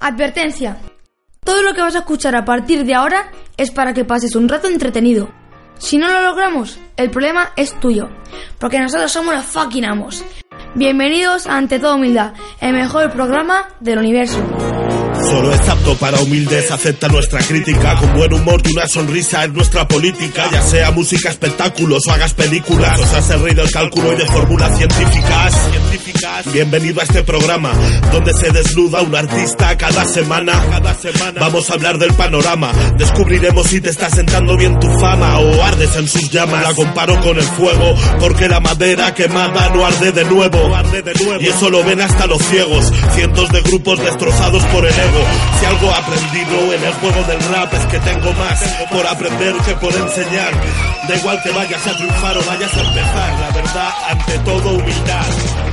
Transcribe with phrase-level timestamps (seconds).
[0.00, 0.78] Advertencia.
[1.44, 4.48] Todo lo que vas a escuchar a partir de ahora es para que pases un
[4.48, 5.30] rato entretenido.
[5.78, 8.08] Si no lo logramos, el problema es tuyo.
[8.58, 10.24] Porque nosotros somos los fucking amos.
[10.74, 14.38] Bienvenidos a Ante Toda Humildad, el mejor programa del universo.
[15.28, 19.54] Solo es apto para humildes, acepta nuestra crítica Con buen humor y una sonrisa en
[19.54, 24.16] nuestra política Ya sea música, espectáculos o hagas películas Os has reído el cálculo y
[24.16, 25.54] de fórmulas científicas
[26.52, 27.72] Bienvenido a este programa
[28.12, 30.52] Donde se desnuda un artista cada semana.
[30.70, 31.40] Cada semana.
[31.40, 32.72] Vamos a hablar del panorama.
[32.96, 36.62] Descubriremos si te está sentando bien tu fama O ardes en sus llamas.
[36.62, 40.74] La comparo con el fuego Porque la madera quemada no arde de nuevo.
[40.74, 41.42] Arde de nuevo.
[41.42, 42.92] Y eso lo ven hasta los ciegos.
[43.14, 45.24] Cientos de grupos destrozados por el ego.
[45.60, 49.54] Si algo he aprendido en el juego del rap es que tengo más por aprender
[49.66, 50.52] que por enseñar.
[51.08, 55.24] Da igual que vayas a triunfar o vayas a empezar, ante todo humildad.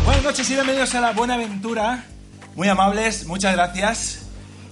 [0.05, 2.05] Buenas noches y bienvenidos a la Buena Aventura.
[2.55, 4.20] Muy amables, muchas gracias.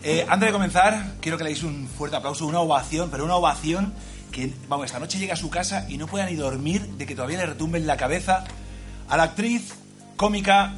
[0.03, 3.35] Eh, antes de comenzar, quiero que le deis un fuerte aplauso, una ovación, pero una
[3.35, 3.93] ovación
[4.31, 7.15] que, vamos, esta noche llega a su casa y no pueda ni dormir de que
[7.15, 8.45] todavía le retumbe en la cabeza
[9.07, 9.73] a la actriz
[10.15, 10.73] cómica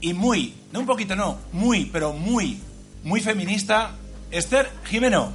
[0.00, 2.60] y muy, no un poquito, no, muy, pero muy
[3.02, 3.92] muy feminista,
[4.30, 5.32] Esther Jimeno.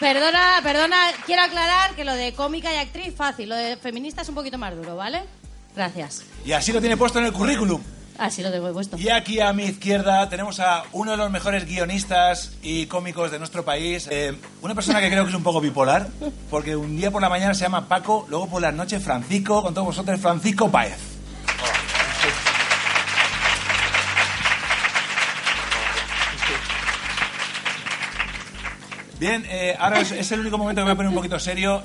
[0.00, 0.96] Perdona, perdona,
[1.26, 4.56] quiero aclarar que lo de cómica y actriz fácil, lo de feminista es un poquito
[4.56, 5.22] más duro, ¿vale?
[5.74, 6.22] Gracias.
[6.44, 7.80] Y así lo tiene puesto en el currículum.
[8.16, 8.98] Así lo tengo puesto.
[8.98, 13.38] Y aquí a mi izquierda tenemos a uno de los mejores guionistas y cómicos de
[13.38, 14.08] nuestro país.
[14.10, 16.08] Eh, una persona que creo que es un poco bipolar,
[16.50, 19.72] porque un día por la mañana se llama Paco, luego por las noches Francisco, con
[19.72, 21.17] todos vosotros Francisco Páez.
[29.18, 31.38] Bien, eh, ahora es, es el único momento que me voy a poner un poquito
[31.40, 31.82] serio.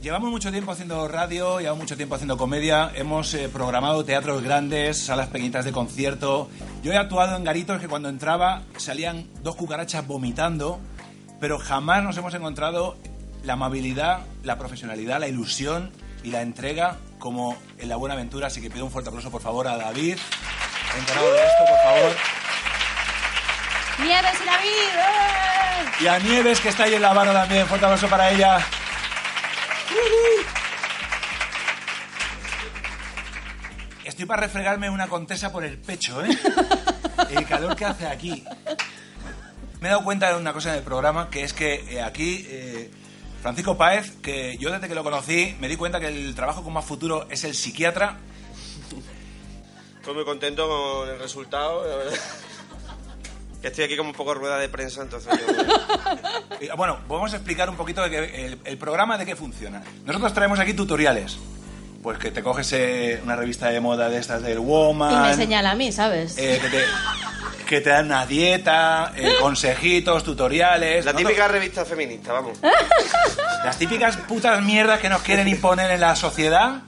[0.00, 4.98] Llevamos mucho tiempo haciendo radio, llevamos mucho tiempo haciendo comedia, hemos eh, programado teatros grandes,
[4.98, 6.48] salas pequeñitas de concierto.
[6.82, 10.80] Yo he actuado en garitos que cuando entraba salían dos cucarachas vomitando,
[11.38, 12.96] pero jamás nos hemos encontrado
[13.44, 15.90] la amabilidad, la profesionalidad, la ilusión
[16.22, 18.46] y la entrega como en La Buena Aventura.
[18.46, 20.16] Así que pido un fuerte aplauso, por favor, a David.
[20.98, 22.16] Encargado de esto, por favor.
[24.06, 24.98] Nieves y David.
[24.98, 25.49] ¡eh!
[26.00, 27.66] Y a Nieves, que está ahí en la mano también.
[27.66, 28.58] Fuerte aplauso para ella.
[34.04, 36.28] Estoy para refregarme una contesa por el pecho, ¿eh?
[37.30, 38.44] El calor que hace aquí.
[39.80, 42.44] Me he dado cuenta de una cosa en el programa, que es que eh, aquí
[42.48, 42.90] eh,
[43.40, 46.72] Francisco Páez, que yo desde que lo conocí me di cuenta que el trabajo con
[46.72, 48.18] más futuro es el psiquiatra.
[49.96, 51.86] Estoy muy contento con el resultado.
[51.86, 52.18] la verdad.
[53.60, 55.54] Que Estoy aquí como un poco rueda de prensa, entonces yo-
[56.60, 59.82] Eh, Bueno, vamos a explicar un poquito de que el, el programa de qué funciona.
[60.04, 61.38] Nosotros traemos aquí tutoriales.
[62.02, 65.22] Pues que te coges eh, una revista de moda de estas del Y Woman.
[65.22, 66.38] me señala a mí, ¿sabes?
[66.38, 66.84] eh, que, te,
[67.66, 71.04] que te dan una dieta, eh, consejitos, tutoriales.
[71.04, 71.18] La ¿no?
[71.18, 72.58] típica revista feminista, vamos.
[73.64, 76.80] Las típicas putas mierdas que nos quieren imponer en la sociedad.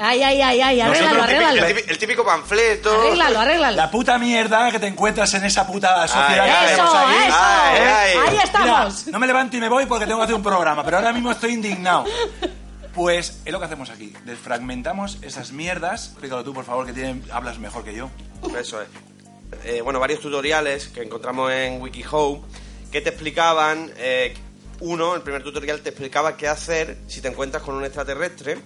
[0.00, 1.66] Ay, ay, ay, ay, arréglalo, Nosotros, el típico- arréglalo.
[1.66, 3.00] El, típico, el típico panfleto.
[3.00, 3.76] Arréglalo, arréglalo.
[3.76, 7.14] La puta mierda que te encuentras en esa puta sociedad Ay, que Eso, aquí.
[7.26, 7.36] eso.
[7.40, 8.16] Ay, ay.
[8.18, 9.06] Ahí Mira, estamos.
[9.08, 11.30] no me levanto y me voy porque tengo que hacer un programa, pero ahora mismo
[11.32, 12.04] estoy indignado.
[12.94, 14.12] Pues es lo que hacemos aquí.
[14.24, 16.06] Desfragmentamos esas mierdas.
[16.10, 18.10] Explícalo tú, por favor, que tienen, hablas mejor que yo.
[18.58, 18.88] Eso es.
[19.64, 22.44] Eh, bueno, varios tutoriales que encontramos en WikiHow
[22.92, 23.92] que te explicaban.
[23.96, 24.34] eh,
[24.80, 28.58] uno, el primer tutorial te explicaba qué hacer si te encuentras con un extraterrestre.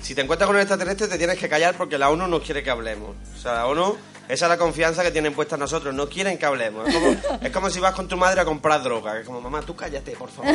[0.00, 2.62] Si te encuentras con un extraterrestre te tienes que callar porque la ONU no quiere
[2.62, 3.14] que hablemos.
[3.36, 3.96] O sea, la ONU,
[4.28, 6.88] esa es la confianza que tienen puesta nosotros, no quieren que hablemos.
[6.88, 9.40] Es como, es como si vas con tu madre a comprar droga, que es como,
[9.40, 10.52] mamá, tú cállate, por favor.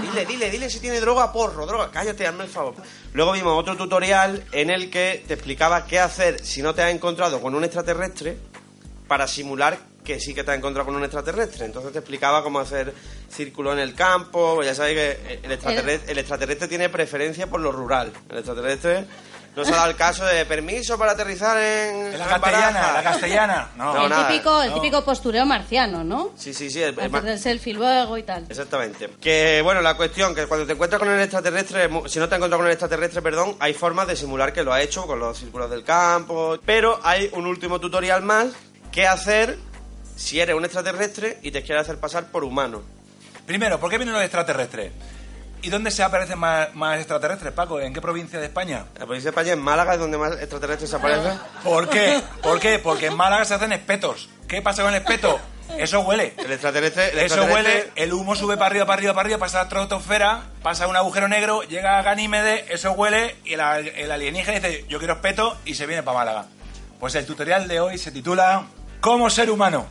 [0.00, 2.74] Dile, dile, dile si tiene droga, porro, droga, cállate, hazme el favor.
[3.12, 6.92] Luego vimos otro tutorial en el que te explicaba qué hacer si no te has
[6.92, 8.38] encontrado con un extraterrestre
[9.06, 11.66] para simular que sí que te has encontrado con un extraterrestre.
[11.66, 12.94] Entonces te explicaba cómo hacer
[13.30, 14.54] círculo en el campo.
[14.56, 18.12] pues Ya sabes que el extraterrestre, el extraterrestre tiene preferencia por lo rural.
[18.28, 19.04] El extraterrestre
[19.56, 23.68] no se ha dado el caso de permiso para aterrizar en, la castellana, la castellana.
[23.76, 23.92] No.
[23.94, 24.28] No, el, nada.
[24.28, 24.74] típico, el No.
[24.76, 26.30] típico postureo marciano, ¿no?
[26.36, 26.80] Sí, sí, sí.
[26.82, 28.46] el- el del selfie luego y tal.
[28.48, 29.10] Exactamente.
[29.20, 32.58] Que bueno, la cuestión, que cuando te encuentras con el extraterrestre, si no te encuentras
[32.58, 35.68] con el extraterrestre, perdón, hay formas de simular que lo ha hecho con los círculos
[35.68, 36.56] del campo.
[36.64, 38.48] Pero hay un último tutorial más,
[38.92, 39.58] qué hacer
[40.16, 42.82] si eres un extraterrestre y te quieres hacer pasar por humano.
[43.50, 44.92] Primero, ¿por qué vienen los extraterrestres?
[45.62, 47.80] ¿Y dónde se aparecen más, más extraterrestres, Paco?
[47.80, 48.84] ¿En qué provincia de España?
[48.96, 51.36] La provincia de España, en Málaga, es donde más extraterrestres aparecen.
[51.64, 52.22] ¿Por qué?
[52.44, 52.78] ¿Por qué?
[52.78, 54.28] Porque en Málaga se hacen espetos.
[54.46, 55.40] ¿Qué pasa con el espeto?
[55.76, 56.34] Eso huele.
[56.38, 57.10] El extraterrestre...
[57.10, 57.52] el Eso extraterrestre-
[57.86, 60.94] huele, el humo sube para arriba, para arriba, para arriba, pasa la estratosfera, pasa un
[60.94, 65.56] agujero negro, llega a Ganímede, eso huele y el, el alienígena dice, yo quiero espeto
[65.64, 66.44] y se viene para Málaga.
[67.00, 68.66] Pues el tutorial de hoy se titula
[69.00, 69.86] ¿Cómo ser humano?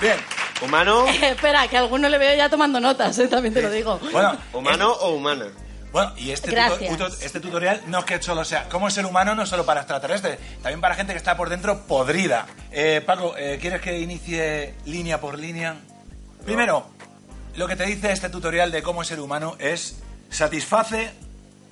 [0.00, 0.16] Bien,
[0.62, 1.06] ¿Humano?
[1.22, 3.28] Espera, que a alguno le veo ya tomando notas, ¿eh?
[3.28, 3.98] también te lo digo.
[4.12, 5.46] bueno, ¿Humano o humana?
[5.92, 6.52] Bueno, y este,
[6.88, 10.38] tuto- este tutorial no es que solo sea cómo ser humano, no solo para extraterrestres,
[10.62, 12.46] también para gente que está por dentro podrida.
[12.70, 15.76] Eh, Paco, eh, ¿quieres que inicie línea por línea?
[16.44, 16.86] Primero,
[17.56, 20.00] lo que te dice este tutorial de cómo ser humano es
[20.30, 21.12] satisface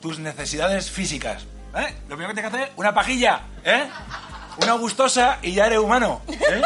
[0.02, 1.44] tus necesidades físicas.
[1.76, 1.94] ¿eh?
[2.08, 3.84] Lo primero que tienes que hacer, una pajilla, ¿eh?
[4.62, 6.20] Una gustosa y ya eres humano.
[6.28, 6.62] ¿eh?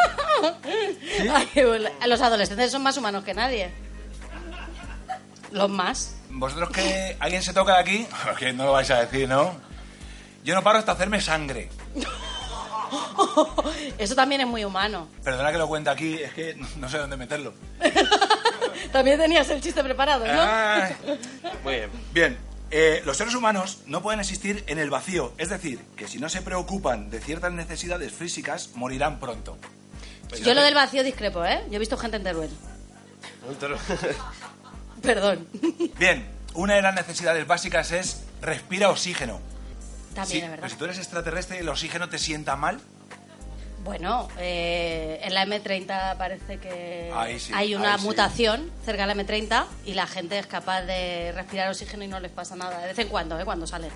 [1.31, 1.49] Ay,
[2.07, 3.71] los adolescentes son más humanos que nadie.
[5.51, 6.17] Los más.
[6.31, 8.07] Vosotros que alguien se toca de aquí,
[8.39, 9.55] que no lo vais a decir, ¿no?
[10.45, 11.69] Yo no paro hasta hacerme sangre.
[13.99, 15.09] Eso también es muy humano.
[15.23, 17.55] Perdona que lo cuente aquí, es que no sé dónde meterlo.
[18.93, 20.41] También tenías el chiste preparado, ¿no?
[20.41, 20.97] Ay.
[21.63, 21.91] Muy bien.
[22.13, 22.39] Bien,
[22.73, 26.29] eh, los seres humanos no pueden existir en el vacío, es decir, que si no
[26.29, 29.57] se preocupan de ciertas necesidades físicas, morirán pronto.
[30.43, 31.63] Yo lo del vacío discrepo, ¿eh?
[31.69, 32.51] Yo he visto gente en Teruel.
[35.03, 35.47] Perdón.
[35.99, 39.41] Bien, una de las necesidades básicas es respira oxígeno.
[40.15, 40.57] También Sí, es verdad.
[40.63, 42.81] pero si tú eres extraterrestre y el oxígeno te sienta mal,
[43.85, 48.05] Bueno, eh, en la M30 parece que sí, hay una sí.
[48.05, 52.21] mutación cerca de la M30 y la gente es capaz de respirar oxígeno y no
[52.21, 52.79] les pasa nada.
[52.79, 53.45] De vez en cuando, ¿eh?
[53.45, 53.91] Cuando salen.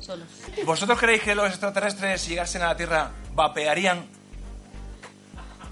[0.00, 0.24] Solo.
[0.66, 4.04] ¿vosotros creéis que los extraterrestres, si llegasen a la Tierra, vapearían?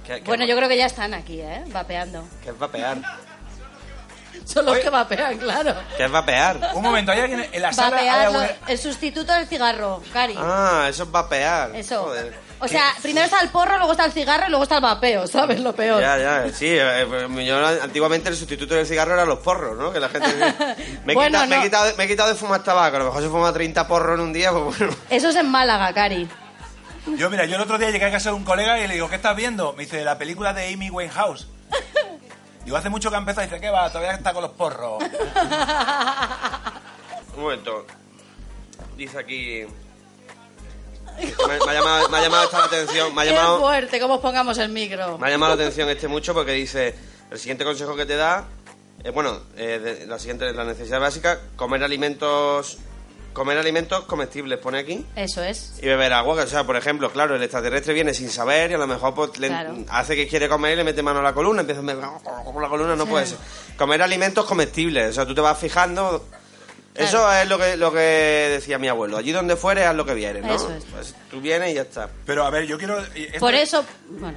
[0.07, 1.65] ¿Qué, qué- Bueno, yo creo que ya están aquí, ¿eh?
[1.69, 2.25] Vapeando.
[2.43, 2.99] ¿Qué es vapear?
[4.45, 4.83] Son los Oye.
[4.83, 5.75] que vapean, claro.
[5.97, 6.71] ¿Qué es vapear?
[6.75, 7.99] Un momento, ¿hay alguien en la sala?
[7.99, 10.35] ¿Hay Vapear, alguna- lo- el sustituto del cigarro, Cari.
[10.39, 11.77] Ah, eso es vapear.
[11.77, 12.03] Eso.
[12.05, 12.35] Joder.
[12.65, 15.27] O sea, primero está el porro, luego está el cigarro y luego está el vapeo,
[15.27, 15.59] ¿sabes?
[15.61, 16.01] Lo peor.
[16.01, 16.67] Ya, ya, sí.
[16.69, 19.93] eh, pues, yo, antiguamente el sustituto del cigarro eran los porros, ¿no?
[19.93, 20.29] Que la gente...
[21.05, 21.65] Me he, Bueno, quitado, me he no.
[21.65, 22.97] quitado de- me he quitado de fumar tabaco.
[22.97, 24.95] A lo mejor se fuma 30 porros en un día, pues bueno.
[25.11, 26.29] Eso es en Málaga, Cari.
[27.17, 29.09] Yo, mira, yo el otro día llegué a casa de un colega y le digo,
[29.11, 29.73] ¿qué estás viendo?
[29.73, 31.49] Me dice, la película de Amy Winehouse.
[32.65, 33.89] Digo, hace mucho que ha empezado y dice, ¿qué va?
[33.91, 35.03] Todavía está con los porros.
[37.37, 37.85] Un momento.
[38.97, 39.65] Dice aquí...
[41.59, 43.15] Me, me ha llamado, me ha llamado esta la atención.
[43.15, 45.19] Me ha Qué llamado, fuerte, cómo os pongamos el micro.
[45.19, 46.95] me ha llamado la atención este mucho porque dice...
[47.31, 48.45] El siguiente consejo que te da...
[49.05, 52.79] eh, bueno, eh, de- la siguiente, la necesidad básica, comer alimentos...
[53.33, 55.07] Comer alimentos comestibles, pone aquí.
[55.17, 55.73] Eso es.
[55.81, 58.75] Y beber agua, que, o sea, por ejemplo, claro, el extraterrestre viene sin saber y
[58.75, 59.75] a lo mejor pues, le- Claro.
[59.89, 62.95] hace que quiere comer y le mete mano a la columna, empieza a la columna,
[62.95, 63.11] no Sí.
[63.11, 63.39] puede ser.
[63.79, 66.27] Comer alimentos comestibles, o sea, tú te vas fijando.
[66.95, 67.99] Eso es lo que, lo que
[68.51, 69.17] decía mi abuelo.
[69.17, 70.55] Allí donde fueres, haz lo que vieres, ¿no?
[70.55, 70.85] Eso es.
[70.85, 72.09] Pues tú vienes y ya está.
[72.27, 72.99] Pero a ver, yo quiero...
[73.15, 74.37] Esto, Por eso, bueno,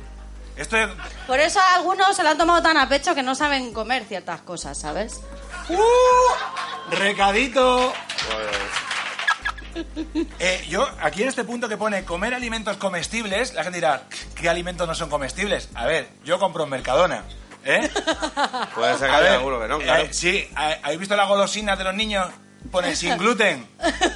[0.55, 0.89] Esto es-
[1.27, 4.39] por eso algunos se lo han tomado tan a pecho que no saben comer ciertas
[4.41, 5.19] cosas, ¿sabes?
[6.91, 7.93] Recadito.
[10.39, 14.03] Eh, yo, aquí en este punto que pone comer alimentos comestibles, la gente dirá,
[14.39, 15.67] ¿qué alimentos no son comestibles?
[15.75, 17.23] A ver, yo compro en Mercadona.
[17.65, 17.89] ¿Eh?
[18.75, 20.03] Puedes sacar ver, alguno que no, claro.
[20.03, 22.27] eh, sí, eh, ¿habéis visto las golosinas de los niños?
[22.71, 23.67] Pone sin gluten.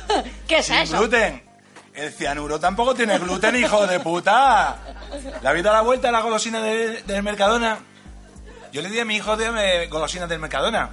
[0.48, 0.98] ¿Qué es sin eso?
[1.00, 1.44] gluten.
[1.94, 4.78] El cianuro tampoco tiene gluten, hijo de puta.
[5.42, 7.80] ¿Le habéis dado la vuelta a la golosina de- del Mercadona?
[8.72, 10.92] Yo le di a mi hijo de golosinas del Mercadona.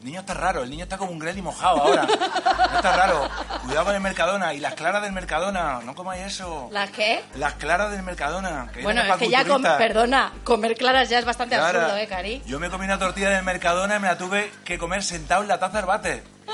[0.00, 2.02] El niño está raro, el niño está como un greli mojado ahora.
[2.04, 3.28] No está raro.
[3.64, 4.52] Cuidado con el Mercadona.
[4.54, 6.68] Y las claras del Mercadona, no comáis eso.
[6.70, 7.24] ¿Las qué?
[7.34, 8.68] Las claras del Mercadona.
[8.72, 12.06] que Bueno, es que ya, com- perdona, comer claras ya es bastante Clara, absurdo, ¿eh,
[12.06, 12.42] Cari?
[12.46, 15.48] Yo me comí una tortilla del Mercadona y me la tuve que comer sentado en
[15.48, 16.22] la taza del váter.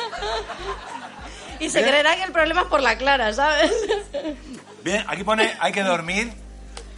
[1.61, 3.71] Y se creerá que el problema es por la clara, ¿sabes?
[4.83, 6.33] Bien, aquí pone hay que dormir.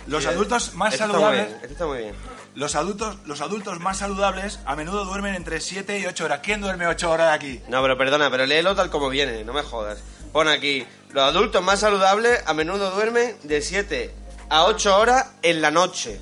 [0.07, 2.15] Los adultos más está saludables, bien, este está muy bien.
[2.55, 6.41] los adultos, los adultos más saludables a menudo duermen entre 7 y 8 horas.
[6.43, 7.61] ¿Quién duerme 8 horas aquí?
[7.69, 9.99] No, pero perdona, pero léelo tal como viene, no me jodas.
[10.33, 14.15] Pone aquí, los adultos más saludables a menudo duermen de 7
[14.51, 16.21] a 8 horas en la noche.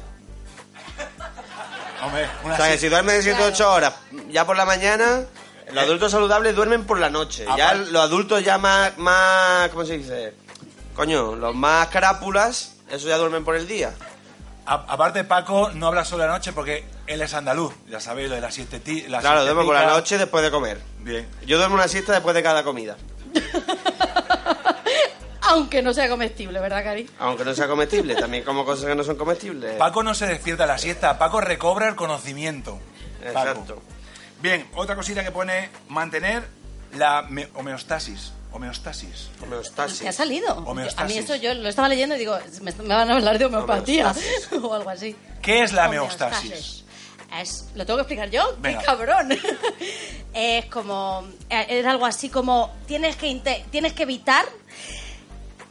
[2.05, 3.95] Hombre, una O sea, que si- duermen de 7 a 8 horas
[4.31, 5.23] ya por la mañana,
[5.69, 5.81] los Eh.
[5.81, 7.47] adultos saludables duermen por la noche.
[7.57, 10.35] Ya los adultos ya más, más, ¿cómo se dice?
[10.95, 13.93] Coño, los más carápulas, esos ya duermen por el día.
[14.65, 18.29] a- aparte Paco no habla solo de la noche porque él es andaluz, ya sabéis
[18.29, 20.81] lo de la siete la Claro, duermo por la noche después de comer.
[21.01, 21.27] Bien.
[21.47, 22.97] Yo duermo una siesta después de cada comida.
[25.43, 27.11] Aunque no sea comestible, ¿verdad, Cari?
[27.19, 29.75] Aunque no sea comestible, también como cosas que no son comestibles.
[29.77, 32.79] Paco no se despierta a la siesta, Paco recobra el conocimiento.
[33.33, 33.49] Paco.
[33.49, 33.83] Exacto.
[34.41, 36.45] Bien, otra cosita que pone mantener
[36.95, 38.33] la me- homeostasis.
[38.53, 39.29] Homeostasis.
[39.43, 40.01] Homeostasis.
[40.01, 40.55] ¿Qué ha salido?
[40.55, 41.01] Homeostasis.
[41.01, 43.47] A mí eso yo lo estaba leyendo y digo, me, me van a hablar de
[43.47, 44.53] homeopatía Homeostasis.
[44.63, 45.17] o algo así.
[45.41, 46.45] ¿Qué es la Homeostasis.
[46.51, 46.85] homeostasis?
[47.41, 48.57] Es, ¿Lo tengo que explicar yo?
[48.59, 48.81] Venga.
[48.81, 49.33] ¡Qué cabrón!
[50.35, 51.27] es como...
[51.49, 52.71] eh, Es algo así como...
[52.87, 54.45] Tienes que, tienes que evitar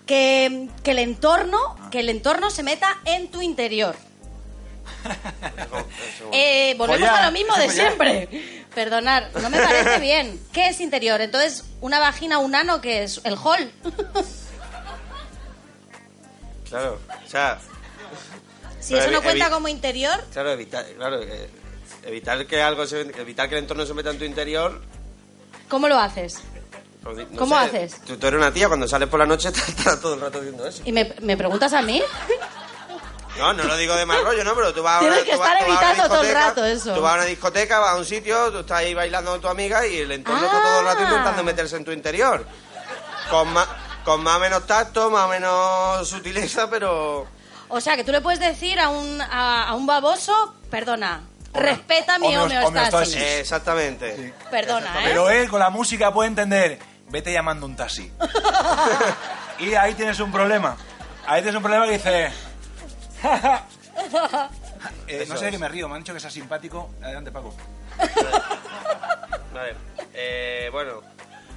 [0.07, 3.95] que, que el entorno que el entorno se meta en tu interior.
[6.33, 8.60] Eh, volvemos Follar, a lo mismo de siempre.
[8.75, 10.39] Perdonar, no me parece bien.
[10.53, 11.19] ¿Qué es interior?
[11.21, 13.19] Entonces, una vagina, un ano, ¿qué es?
[13.25, 13.71] El hall.
[16.69, 17.59] Claro, o sea,
[18.79, 21.49] si eso no cuenta como interior, claro, evitar, claro, que-
[22.05, 24.81] evitar que algo se, evitar que el entorno se meta en tu interior.
[25.67, 26.39] ¿cómo lo haces?
[27.03, 28.01] pues, no ¿Cómo sé, haces?
[28.05, 30.39] Tú, tú eres una tía, cuando sales por la noche estás, estás todo el rato
[30.39, 30.81] haciendo eso.
[30.85, 32.01] ¿Y me, me preguntas a mí?
[33.37, 34.53] No, no lo digo de mal rollo, ¿no?
[34.55, 36.93] Pero tú vas a Tienes una, que estar vas evitando todo el discoteca, rato eso.
[36.93, 39.47] Tú vas a una discoteca, vas a un sitio, tú estás ahí bailando con tu
[39.47, 41.07] amiga y el entorno está todo el rato Ah.
[41.09, 42.45] intentando meterse en tu interior.
[43.29, 43.67] Con más,
[44.03, 47.25] con más o menos tacto, más o menos sutileza, pero...
[47.69, 51.21] O sea, que tú le puedes decir a un, a, a un baboso, perdona,
[51.53, 52.67] respeta mi homeos- homeostasis.
[53.15, 53.15] homeostasis.
[53.39, 54.33] Exactamente.
[54.51, 55.03] Perdona, ¿eh?
[55.05, 58.11] Pero él con la música puede entender, vete llamando un taxi.
[59.59, 60.75] y ahí tienes un problema.
[61.25, 62.31] Ahí tienes un problema que dice...
[65.07, 66.89] Eh, no sé de qué me río, me han dicho que sea simpático.
[67.01, 67.53] Adelante, Paco.
[69.53, 69.75] Vale.
[70.13, 71.01] Eh, bueno,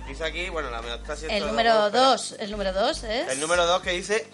[0.06, 0.80] dice aquí, bueno, la.
[1.28, 3.28] El número dos, el número dos es...
[3.28, 4.28] El número dos que dice,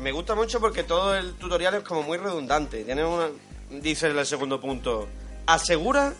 [0.00, 2.84] me gusta mucho porque todo el tutorial es como muy redundante.
[2.84, 3.28] Tiene una,
[3.70, 5.08] dice en el segundo punto,
[5.46, 6.14] asegura,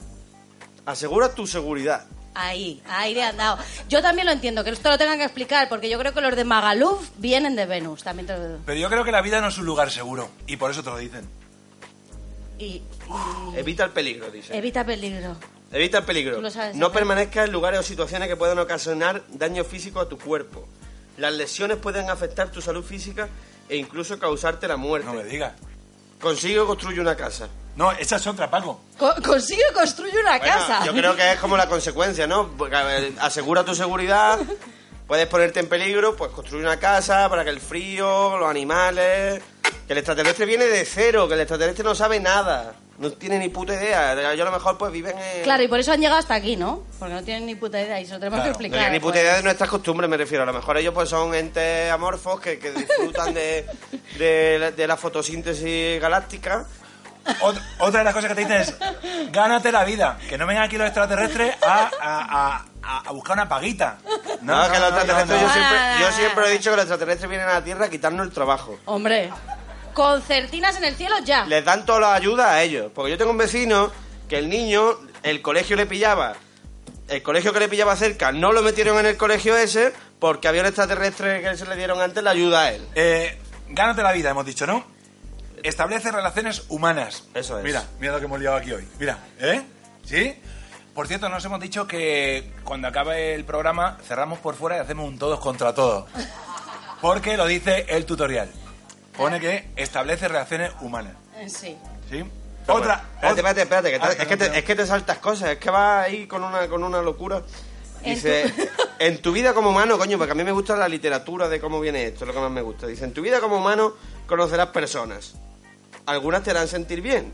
[0.87, 2.07] asegura tu seguridad.
[2.34, 3.58] Ahí, ahí le han dado.
[3.88, 6.34] Yo también lo entiendo, que esto lo tengan que explicar, porque yo creo que los
[6.34, 9.48] de Magaluf vienen de Venus, también te lo- Pero yo creo que la vida no
[9.48, 10.30] es un lugar seguro.
[10.46, 11.28] Y por eso te lo dicen.
[12.58, 12.82] Y,
[13.56, 14.56] Evita el peligro, dice.
[14.56, 15.36] evita peligro.
[15.72, 16.36] Evita el peligro.
[16.36, 16.98] Tú lo sabes No hacer.
[16.98, 20.66] permanezcas en lugares o situaciones que puedan ocasionar daño físico a tu cuerpo.
[21.18, 23.28] Las lesiones pueden afectar tu salud física
[23.68, 25.06] e incluso causarte la muerte.
[25.06, 25.52] No me digas.
[26.20, 27.48] Consigue o construye una casa.
[27.76, 28.80] No, esa es otra, Paco.
[28.98, 30.84] Co- consigue construir una Bueno, casa.
[30.84, 32.48] Yo creo que es como la consecuencia, ¿no?
[32.56, 34.38] Porque, asegura tu seguridad,
[35.06, 39.42] puedes ponerte en peligro, pues construir una casa para que el frío, los animales...
[39.86, 43.48] Que el extraterrestre viene de cero, que el extraterrestre no sabe nada, no tiene ni
[43.48, 44.14] puta idea.
[44.34, 45.42] Yo a lo mejor pues viven en...
[45.42, 46.84] Claro, y por eso han llegado hasta aquí, ¿no?
[47.00, 48.78] Porque no tienen ni puta idea y se lo tenemos Claro, que No explicar.
[48.78, 49.22] tienen ni puta pues.
[49.24, 50.44] idea de nuestras costumbres, me refiero.
[50.44, 53.66] A lo mejor ellos pues son entes amorfos que, que disfrutan de,
[54.18, 56.64] de, la- de la fotosíntesis galáctica.
[57.40, 58.74] Ot- otra de las cosas que te dicen es,
[59.32, 60.18] gánate la vida.
[60.28, 63.98] Que no vengan aquí los extraterrestres a, a- a- a- a buscar una paguita.
[64.42, 65.46] No, que los extraterrestres, no.
[65.46, 68.26] Yo, siempre, yo siempre he dicho que los extraterrestres vienen a la Tierra a quitarnos
[68.26, 68.78] el trabajo.
[68.86, 69.30] Hombre,
[69.94, 71.44] concertinas en el cielo ya.
[71.46, 72.90] les dan toda la ayuda a ellos.
[72.94, 73.90] Porque yo tengo un vecino
[74.28, 76.34] que el niño, el colegio le pillaba,
[77.08, 80.62] el colegio que le pillaba cerca, no lo metieron en el colegio ese porque había
[80.62, 82.86] un extraterrestre que se le dieron antes la ayuda a él.
[82.94, 83.38] Eh,
[83.68, 84.84] gánate la vida, hemos dicho, ¿no?
[85.62, 87.25] Establece relaciones humanas.
[87.35, 87.64] Eso es.
[87.64, 88.87] Mira, mira lo que hemos liado aquí hoy.
[88.99, 89.62] Mira, ¿eh?
[90.04, 90.35] ¿Sí?
[90.95, 95.09] Por cierto, nos hemos dicho que cuando acabe el programa cerramos por fuera y hacemos
[95.09, 96.04] un todos contra todos.
[97.00, 98.50] Porque lo dice el tutorial.
[99.16, 101.14] Pone que establece relaciones humanas.
[101.37, 101.76] Eh, Sí.
[102.11, 102.25] ¿Sí?
[102.66, 103.04] Pero Otra.
[103.21, 104.87] bueno, espérate, otra- espérate, espérate, que te- Ah, es, que te, perdón, es que te
[104.87, 107.42] saltas cosas, es que vas ahí con una, con una locura.
[108.04, 108.62] En Dice, tu-
[109.00, 111.81] en tu vida como humano, coño, porque a mí me gusta la literatura de cómo
[111.81, 112.87] viene esto, es lo que más me gusta.
[112.87, 113.95] Dice, en tu vida como humano
[114.28, 115.35] conocerás personas.
[116.06, 117.32] Algunas te harán sentir bien.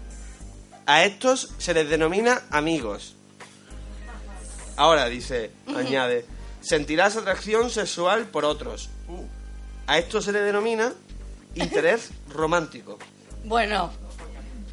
[0.87, 3.15] A estos se les denomina amigos.
[4.77, 6.25] Ahora, dice, añade,
[6.61, 8.91] sentirás atracción sexual por otros.
[9.09, 9.25] Uh.
[9.87, 10.93] A esto se le denomina
[11.55, 12.99] interés romántico.
[13.45, 13.91] Bueno,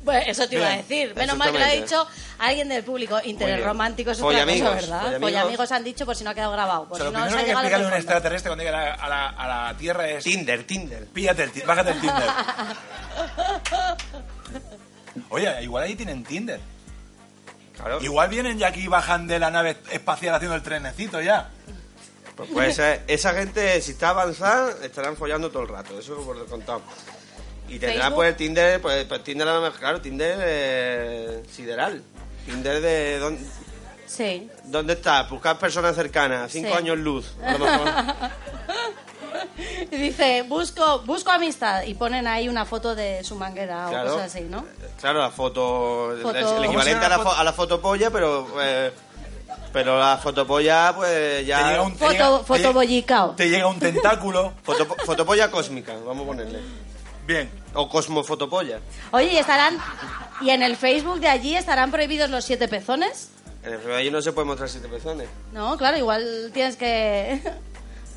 [0.06, 1.14] bueno, eso te iba a decir.
[1.16, 2.08] Menos mal que lo ha dicho
[2.40, 3.20] alguien del público.
[3.24, 5.02] Interés romántico es otra cosa, ¿verdad?
[5.02, 5.20] follamigos.
[5.20, 6.88] Follamigos han dicho por si no ha quedado grabado.
[6.88, 8.80] Por O sea, si lo no primero que explicarle a un extraterrestre cuando llegue a
[8.86, 10.24] la, a la- a la Tierra es...
[10.24, 11.06] Tinder, Tinder.
[11.08, 12.24] Píllate el, ti- bájate el Tinder.
[15.30, 16.60] Oye, igual ahí tienen Tinder.
[17.76, 18.00] Claro.
[18.02, 21.50] Igual vienen ya aquí y bajan de la nave espacial haciendo el trenecito ya.
[22.36, 23.04] Pues puede ser.
[23.08, 25.98] Esa gente, si está avanzada, estarán follando todo el rato.
[26.00, 26.82] Eso por lo contado.
[27.68, 28.16] Y Facebook.
[28.16, 29.48] pues el Tinder, pues, pues Tinder
[29.80, 32.02] claro, Tinder eh, sideral.
[32.46, 33.20] Tinder de...
[33.20, 33.42] ¿dónde,
[34.08, 34.48] Sí.
[34.66, 35.24] ¿Dónde está?
[35.24, 36.76] Buscar personas cercanas, cinco Sí.
[36.78, 37.34] años luz.
[37.44, 37.90] A lo mejor.
[39.92, 41.84] Y dice, busco, busco amistad.
[41.84, 44.66] Y ponen ahí una foto de su manguera o cosas así, ¿no?
[45.02, 47.36] Claro, la foto, Foto- el ¿Cómo se equivalente a la, fo- foto?
[47.36, 48.92] a la fotopolla, pero eh,
[49.74, 53.36] pero la fotopolla pues Te ya llega un, te Foto- llega- te foto llega-.
[53.36, 54.54] Te llega un tentáculo.
[54.66, 56.60] fotopo- fotopolla cósmica, vamos a ponerle.
[57.26, 57.50] Bien.
[57.74, 58.80] O cosmofotopolla.
[59.12, 59.78] Oye, y estarán...
[60.42, 63.30] ¿Y en el Facebook de allí estarán prohibidos los siete pezones?
[63.64, 65.28] En el allí no se puede mostrar siete pezones.
[65.54, 67.42] No, claro, igual tienes que...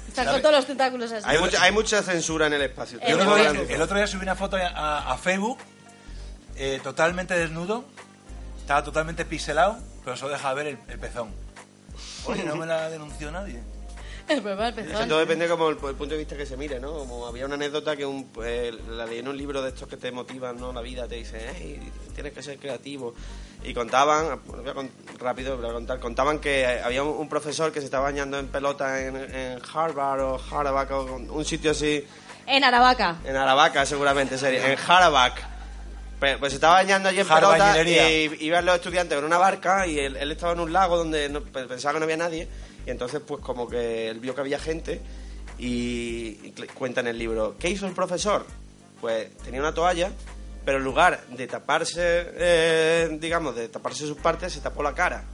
[0.09, 1.25] Están con todos los tentáculos así.
[1.29, 2.99] Hay mucha, hay mucha censura en el espacio.
[3.01, 5.59] El, otro día, el otro día subí una foto a, a Facebook
[6.57, 7.85] eh, totalmente desnudo.
[8.59, 11.33] Estaba totalmente pixelado, pero solo deja ver el, el pezón.
[12.27, 13.63] Oye, no me la denunció nadie.
[14.29, 16.79] El problema del Eso todo depende como el, el punto de vista que se mire,
[16.81, 16.93] ¿no?
[16.93, 19.97] Como había una anécdota que un, pues, la leí en un libro de estos que
[19.97, 20.73] te motivan, ¿no?
[20.73, 21.81] La vida, te dicen, hey,
[22.15, 23.15] tienes que ser creativo.
[23.65, 27.73] Y contaban, voy a con- rápido, voy a contar, contaban que había un, un profesor
[27.73, 32.05] que se estaba bañando en pelota en, en Harvard o Harvard o un sitio así,
[32.47, 33.17] En Aravaca.
[33.25, 35.33] en Aravaca seguramente sería, en Harvard.
[36.21, 39.87] Pues, pues se estaba bañando allí en pelota y iban los estudiantes con una barca
[39.87, 42.49] y él, él estaba en un lago donde no- pe- pensaba que no había nadie
[42.89, 45.03] y entonces pues como que él vio que había gente
[45.59, 48.47] y, cuenta en el libro, ¿qué hizo el profesor?
[48.99, 50.11] Pues tenía una toalla,
[50.65, 55.25] pero en lugar de taparse, eh, digamos, de taparse sus partes, se tapó la cara.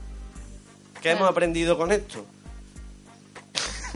[1.01, 2.25] ¿Qué hemos aprendido con esto?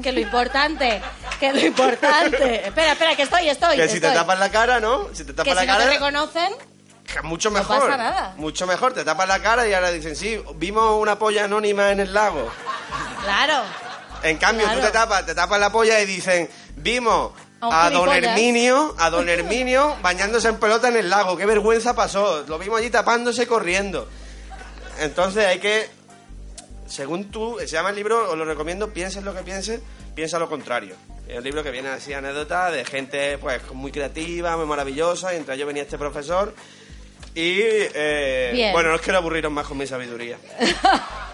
[0.01, 1.01] Que lo importante,
[1.42, 2.68] que lo importante.
[2.68, 3.75] Espera, espera, que estoy, estoy.
[3.75, 4.13] Que si te estoy.
[4.13, 5.10] tapas la cara, ¿no?
[5.13, 5.86] Si te tapas que la si no cara...
[5.86, 6.54] te reconocen,
[7.06, 7.80] Que Mucho No mejor.
[7.82, 8.34] pasa nada.
[8.38, 8.94] Mucho mejor.
[8.94, 12.50] Te tapas la cara y ahora dicen, sí, vimos una polla anónima en el lago.
[13.23, 13.63] Claro.
[14.23, 14.81] En cambio, Claro.
[14.81, 18.09] tú te tapas, te tapas la polla y dicen, vimos A don.
[18.11, 21.38] Herminio, a don Herminio bañándose en pelota en el lago.
[21.38, 22.43] Qué vergüenza pasó.
[22.47, 24.09] Lo vimos allí tapándose y corriendo.
[24.99, 25.89] Entonces hay que,
[26.88, 29.79] según tú, se llama el libro, os lo recomiendo, pienses lo que pienses,
[30.15, 30.95] piensa lo contrario.
[31.27, 35.38] Es un libro que viene así anécdotas de gente pues muy creativa, muy maravillosa, y
[35.38, 36.53] entre ellos venía este profesor.
[37.35, 40.38] Y eh, bueno, no os quiero aburriros más con mi sabiduría.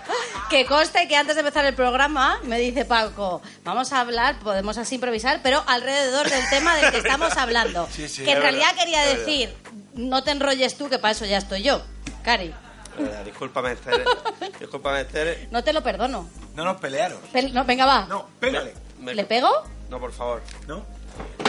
[0.55, 4.77] Que conste que antes de empezar el programa me dice Paco, vamos a hablar, podemos
[4.77, 7.85] así improvisar, pero alrededor del tema del que estamos hablando.
[7.91, 9.53] Sí, sí, que en realidad verdad, quería decir,
[9.95, 11.81] no te enrolles tú, que para eso ya estoy yo.
[12.23, 12.53] Cari,
[12.97, 14.05] Eh, discúlpame, Esther.
[14.61, 15.49] Discúlpame, Esther.
[15.51, 16.29] no te lo perdono.
[16.55, 17.19] No nos pelearos.
[17.33, 18.05] Pel- no, venga, va.
[18.05, 18.73] No, pégale.
[19.01, 19.49] Me- ¿Le pego?
[19.89, 20.41] No, por favor.
[20.67, 20.85] ¿No?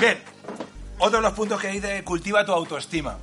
[0.00, 0.20] Bien.
[0.98, 3.18] Otro de los puntos que dice cultiva tu autoestima.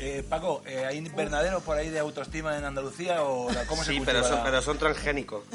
[0.00, 3.90] Eh, Paco, eh, ¿hay invernaderos por ahí de autoestima en Andalucía o la- cómo se
[3.90, 5.42] Sí, cultiva pero son, la- pero son transgénicos.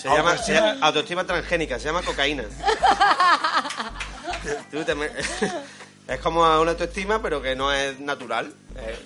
[0.00, 2.44] Se llama, se Autoestima- llama autoestima transgénica, se llama cocaína.
[4.70, 5.10] Tú te me-
[6.08, 8.54] es como una autoestima, pero que no es natural.
[8.76, 8.98] Eh,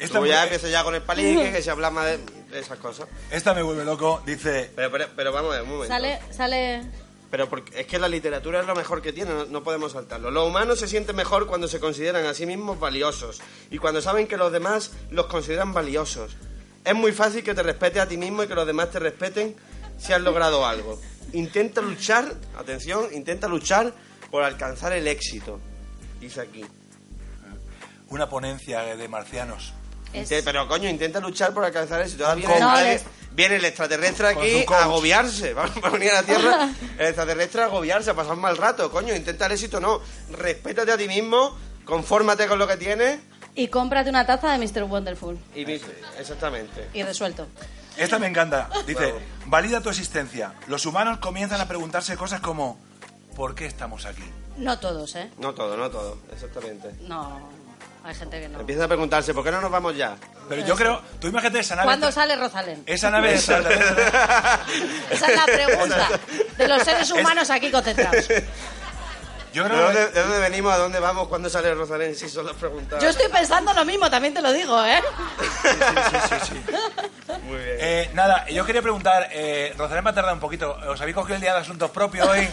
[0.00, 2.18] Esta, Luego ya me, empieza ya con el palique, que se habla más de,
[2.58, 3.06] esas cosas.
[3.30, 4.20] esta me vuelve loco.
[4.26, 5.94] Dice, Pero, pero, pero vamos a ver, un momento.
[5.94, 6.82] Sale, sale...
[7.32, 10.30] Pero porque es que la literatura es lo mejor que tiene, no, no podemos saltarlo.
[10.30, 13.40] Los humanos se sienten mejor cuando se consideran a sí mismos valiosos
[13.70, 16.36] y cuando saben que los demás los consideran valiosos.
[16.84, 19.56] Es muy fácil que te respetes a ti mismo y que los demás te respeten
[19.98, 21.00] si has logrado algo.
[21.32, 23.94] Intenta luchar, atención, intenta luchar
[24.30, 25.58] por alcanzar el éxito.
[26.20, 26.64] Dice aquí.
[28.10, 29.72] una ponencia de marcianos.
[30.12, 32.24] Es- Pero coño, intenta luchar por alcanzar el éxito.
[32.26, 32.62] Ahora viene, coach.
[32.62, 35.54] No, les- viene el extraterrestre aquí a agobiarse.
[35.54, 38.90] Va a venir a la Tierra el extraterrestre a agobiarse, a pasar un mal rato.
[38.90, 40.00] Coño, intenta el éxito, no.
[40.30, 43.20] Respétate a ti mismo, confórmate con lo que tienes
[43.54, 44.84] Y cómprate una taza de Mr.
[44.84, 45.38] Wonderful.
[45.54, 45.62] y
[46.18, 46.88] exactamente.
[46.94, 47.46] Y resuelto.
[47.96, 48.70] Esta me encanta.
[48.86, 49.12] Dice,
[49.46, 50.54] valida tu existencia.
[50.66, 52.78] Los humanos comienzan a preguntarse cosas como,
[53.36, 54.24] ¿por qué estamos aquí?
[54.56, 55.30] No todos, ¿eh?
[55.38, 56.90] No todo, no todo, exactamente.
[57.02, 57.48] No,
[58.04, 58.60] hay gente que no.
[58.60, 60.16] Empiezan a preguntarse, ¿por qué no nos vamos ya?
[60.48, 61.86] Pero yo creo, tú imagínate esa nave...
[61.86, 62.82] ¿Cuándo sale Rosalén?
[62.86, 64.10] Esa nave extraterrestre-
[65.10, 66.08] Esa es la pregunta
[66.58, 68.26] de los seres humanos aquí concentrados.
[69.54, 70.12] Yo ¿De creo dónde, que...
[70.14, 70.72] de dónde venimos?
[70.72, 71.28] ¿A dónde vamos?
[71.28, 72.14] ¿Cuándo sale Rosalén?
[72.16, 73.02] Si son las preguntas.
[73.02, 75.00] Yo estoy pensando lo mismo, también te lo digo, ¿eh?
[75.62, 75.68] Sí,
[76.28, 76.54] sí, sí.
[77.44, 77.76] Muy bien.
[77.78, 80.74] Eh, nada, yo quería preguntar, eh, Rosalén va a tardar un poquito.
[80.88, 82.48] ¿Os habéis cogido el día de asuntos propios hoy?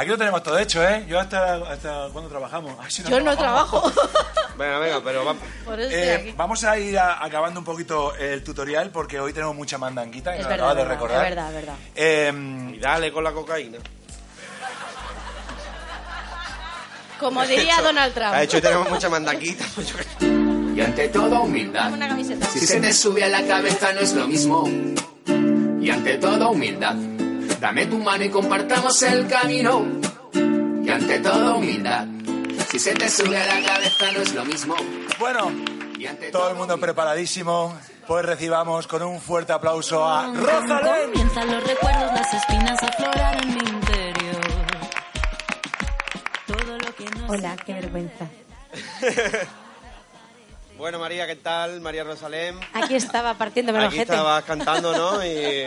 [0.00, 1.04] Aquí lo tenemos todo hecho, ¿eh?
[1.08, 2.72] Yo hasta, hasta cuando trabajamos.
[2.80, 3.90] Ay, si Yo no trabajo.
[4.56, 5.34] Venga, venga, pero va-
[5.64, 9.32] Por eso estoy Eh, vamos a ir a- acabando un poquito el tutorial porque hoy
[9.32, 11.24] tenemos mucha mandanquita y Es nos verdad, acabas de verdad, recordar.
[11.24, 11.74] es verdad, es verdad.
[11.94, 13.78] Eh, y dale con la cocaína.
[17.20, 18.32] Como diría Donald Trump.
[18.34, 19.64] Ha hecho tenemos mucha mandaquita.
[20.78, 21.84] Y ante todo humildad.
[21.86, 22.46] Dame una camiseta.
[22.46, 24.62] Si se te sube a la cabeza no es lo mismo.
[25.80, 26.94] Y ante todo humildad.
[27.60, 29.84] Dame tu mano y compartamos el camino.
[30.32, 32.06] Y ante todo humildad.
[32.70, 34.74] Si se te sube a la cabeza no es lo mismo.
[35.18, 35.50] bueno,
[35.98, 36.86] Y ante todo el mundo humildad.
[36.86, 37.76] preparadísimo.
[38.06, 41.10] Pues recibamos con un fuerte aplauso a Rosalén.
[41.10, 44.40] Comienzan los recuerdos, las espinas a florar en mi interior.
[46.46, 48.26] Todo lo que no Hola, qué vergüenza.
[50.78, 51.80] Bueno, María, ¿qué tal?
[51.80, 52.54] María Rosalén.
[52.72, 54.02] Aquí estaba partiéndome Aquí ojete.
[54.12, 55.24] estabas cantando, ¿no?
[55.26, 55.66] Y,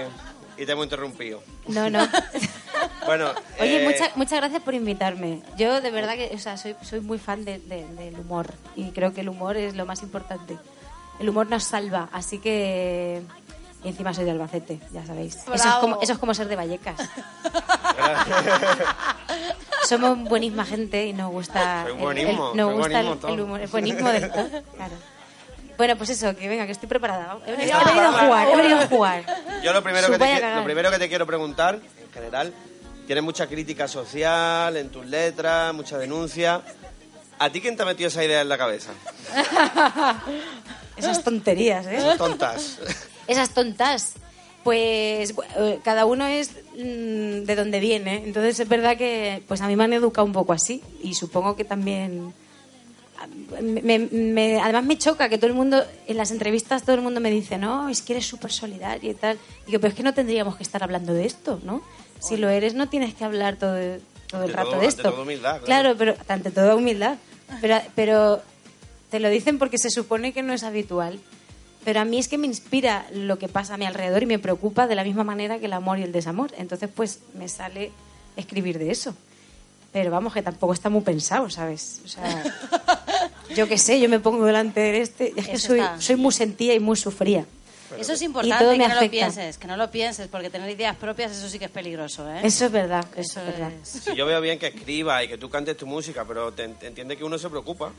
[0.61, 1.41] y te hemos interrumpido.
[1.67, 2.07] No, no.
[3.05, 5.41] Bueno, Oye, eh, mucha- muchas gracias por invitarme.
[5.57, 8.91] Yo de verdad que, o sea, soy, soy muy fan de- de- del humor y
[8.91, 10.55] creo que el humor es lo más importante.
[11.19, 13.23] El humor nos salva, así que
[13.83, 15.35] Y encima soy de Albacete, ya sabéis.
[15.37, 16.97] Eso es, como, eso es como ser de Vallecas.
[19.87, 21.83] Somos buenísima gente y nos gusta.
[21.87, 24.47] Soy buenismo, el, nos gusta el- humor, el buenismo del todo.
[24.75, 24.93] Claro.
[25.81, 27.39] Bueno, pues eso, que venga, que estoy preparada.
[27.47, 29.25] He venido, Está he venido a jugar, he venido a jugar.
[29.63, 30.57] Yo lo primero, que te, Vaya qui- cagar.
[30.59, 32.53] lo primero que te quiero preguntar, en general,
[33.07, 36.61] tienes mucha crítica social en tus letras, mucha denuncia.
[37.39, 38.91] ¿A ti quién te ha metido esa idea en la cabeza?
[40.97, 41.99] Esas tonterías, ¿eh?
[41.99, 42.77] Son tontas.
[43.25, 44.13] Esas tontas.
[44.63, 48.21] Pues eh, cada uno es mm, de donde viene.
[48.23, 51.55] Entonces es verdad que pues a mí me han educado un poco así y supongo
[51.55, 52.33] que también...
[53.61, 57.19] me- me- además me choca que todo el mundo, en las entrevistas todo el mundo
[57.19, 59.37] me dice, no, es que eres súper solidaria y tal.
[59.67, 61.81] Digo, pero es que no tendríamos que estar hablando de esto, ¿no?
[62.19, 63.75] Si lo eres no tienes que hablar todo,
[64.27, 65.11] todo el Ante rato todo- de ante esto.
[65.11, 65.65] todo humildad, claro.
[65.65, 67.17] claro, pero ante toda humildad.
[67.59, 68.41] Pero, pero
[69.09, 71.19] te lo dicen porque se supone que no es habitual.
[71.83, 74.37] Pero a mí es que me inspira lo que pasa a mi alrededor y me
[74.39, 76.51] preocupa de la misma manera que el amor y el desamor.
[76.57, 77.91] Entonces, pues me sale
[78.37, 79.15] escribir de eso.
[79.91, 81.99] Pero vamos, que tampoco está muy pensado, ¿sabes?
[82.05, 82.43] O sea,
[83.55, 85.33] yo qué sé, yo me pongo delante de este.
[85.35, 85.99] Es que Eso soy, está.
[85.99, 87.45] soy muy sentida y muy sufría.
[87.99, 89.11] Eso es Y importante que me no lo afecta.
[89.11, 92.39] pienses, que no lo pienses, porque tener ideas propias, eso sí que es peligroso, ¿eh?
[92.41, 93.69] Eso es verdad, eso, es verdad.
[93.83, 93.89] es.
[93.89, 96.87] Si yo veo bien que escribas y que tú cantes tu música, pero te, te
[96.87, 97.91] entiende que uno se preocupa.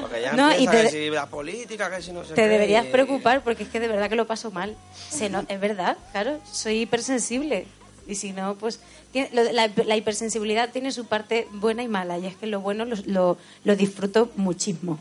[0.00, 2.48] Porque ya No, y te- que si la política, que si no sé Te qué,
[2.48, 4.74] deberías y- preocupar porque es que de verdad que lo paso mal.
[5.10, 7.66] Se no, es verdad, claro, soy hipersensible.
[8.10, 8.80] Y si no, pues
[9.12, 12.18] tiene- lo- la, la hipersensibilidad tiene su parte buena y mala.
[12.18, 14.98] Y es que lo bueno lo, lo, lo disfruto muchísimo.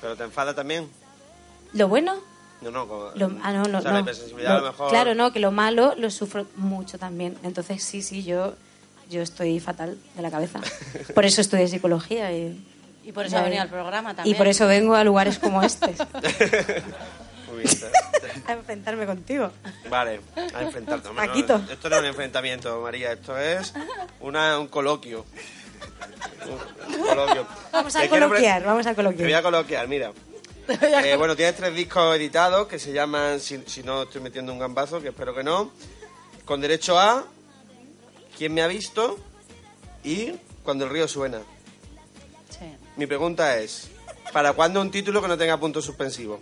[0.00, 0.88] Pero te enfada también.
[1.72, 2.14] Lo bueno,
[2.60, 3.96] No, no, lo, ah, no, no, o sea, no.
[3.96, 4.90] la hipersensibilidad a Lo- lo mejor...
[4.90, 7.36] Claro, no, que lo malo lo sufro mucho también.
[7.42, 8.54] Entonces, sí, sí, yo,
[9.10, 10.60] yo estoy fatal de la cabeza.
[11.14, 12.64] Por eso estudié psicología y...
[13.04, 14.36] Y por eso ha venido al programa Y también.
[14.38, 15.92] por eso vengo a lugares como este,
[18.46, 19.50] A enfrentarme contigo.
[19.88, 20.20] Vale,
[20.54, 21.08] a enfrentarte.
[21.08, 21.60] No, Paquito.
[21.70, 23.72] esto no es un enfrentamiento, María, esto es
[24.20, 25.24] una, un coloquio.
[26.46, 27.46] Un, un coloquio.
[27.72, 29.34] Vamos a coloquiar, vamos a Te voy coloquiar.
[29.34, 30.12] a coloquiar, mira.
[31.04, 34.60] Eh, bueno, tienes tres discos editados que se llaman, si, si no estoy metiendo un
[34.60, 35.72] gambazo, que espero que no,
[36.44, 37.24] con derecho a
[38.38, 39.18] ¿Quién me ha visto?
[40.04, 41.40] y Cuando el río suena.
[42.48, 42.72] Sí.
[42.96, 43.88] Mi pregunta es,
[44.32, 46.40] ¿para cuándo un título que no tenga punto suspensivo?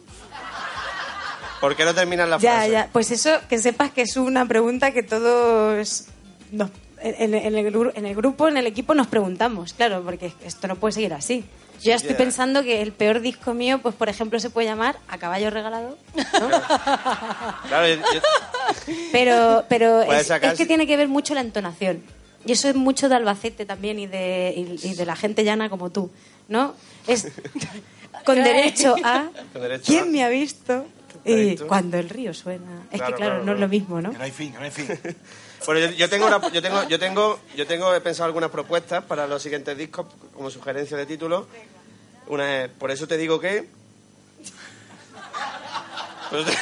[1.60, 2.70] ¿Por qué no terminan la Ya, frase?
[2.70, 2.88] ya.
[2.92, 6.04] Pues eso, que sepas que es una pregunta que todos
[6.52, 6.70] nos-
[7.02, 9.72] en, en el, en el grupo, en el equipo, nos preguntamos.
[9.74, 11.44] Claro, porque esto no puede seguir así.
[11.80, 12.16] Yo ya estoy Ya.
[12.18, 15.96] pensando que el peor disco mío, pues por ejemplo, se puede llamar A Caballo Regalado.
[16.14, 16.48] ¿no?
[17.68, 18.20] Claro, yo- yo-
[19.12, 22.02] Pero, pero es, sacar- es que tiene que ver mucho la entonación.
[22.46, 25.68] Y eso es mucho de Albacete también y de, y, y de la gente llana
[25.68, 26.10] como tú,
[26.48, 26.74] ¿no?
[27.06, 27.28] Es
[28.24, 30.84] con derecho a Con derecho ¿Quién a- me ha visto?
[31.24, 32.82] ¿Te ha Y cuando el río suena.
[32.90, 34.10] Es Claro, que claro, claro, no es lo mismo, ¿no?
[34.12, 34.88] Que no hay fin, que no hay fin.
[35.66, 39.04] Bueno, yo, yo tengo una- yo tengo, yo tengo, yo tengo he pensado algunas propuestas
[39.04, 41.46] para los siguientes discos como sugerencia de título.
[42.28, 43.68] Una es, por eso te digo que.
[46.30, 46.56] Por eso te,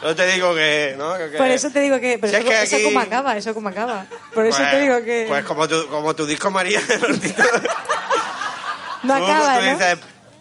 [0.00, 1.18] por eso te digo que, ¿no?
[1.18, 2.18] Que- Por eso te digo que...
[2.20, 4.06] Pero Si es eso, aquí- como acaba, eso como acaba.
[4.32, 5.24] Por eso Pues- te digo que...
[5.28, 6.80] Pues como tu, como tu disco María,
[9.02, 9.70] no tú- acaba, tú ¿no?
[9.72, 9.98] dices,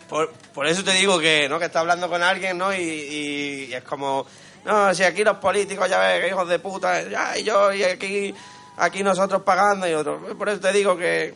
[0.10, 1.60] por, por eso te digo que, ¿no?
[1.60, 2.74] Que está hablando con alguien, ¿no?
[2.74, 4.26] Y, y- y es como,
[4.66, 7.84] no, si aquí los políticos ya ves, que hijos de puta, ya, y yo, y
[7.84, 8.34] aquí,
[8.78, 10.36] aquí nosotros pagando y otros.
[10.38, 11.34] Por eso te digo que...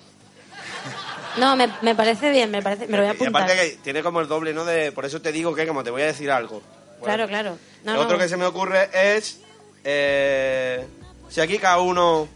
[1.38, 2.88] No, me, me parece bien, me parece...
[2.88, 3.44] Me lo voy a Y apuntar.
[3.44, 4.66] aparte que tiene como el doble, ¿no?
[4.66, 6.62] De, por eso te digo que, como te voy a decir algo.
[7.00, 7.58] Bueno, Claro, claro.
[7.84, 8.22] No, lo otro no.
[8.24, 9.40] que se me ocurre es,
[9.84, 10.86] eh,
[11.30, 12.28] si aquí cada uno...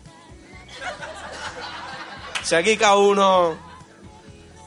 [2.44, 3.58] Si aquí cada uno...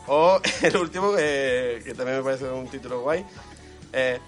[0.08, 3.24] O el último, que, que también me parece un título guay.
[3.92, 4.18] eh,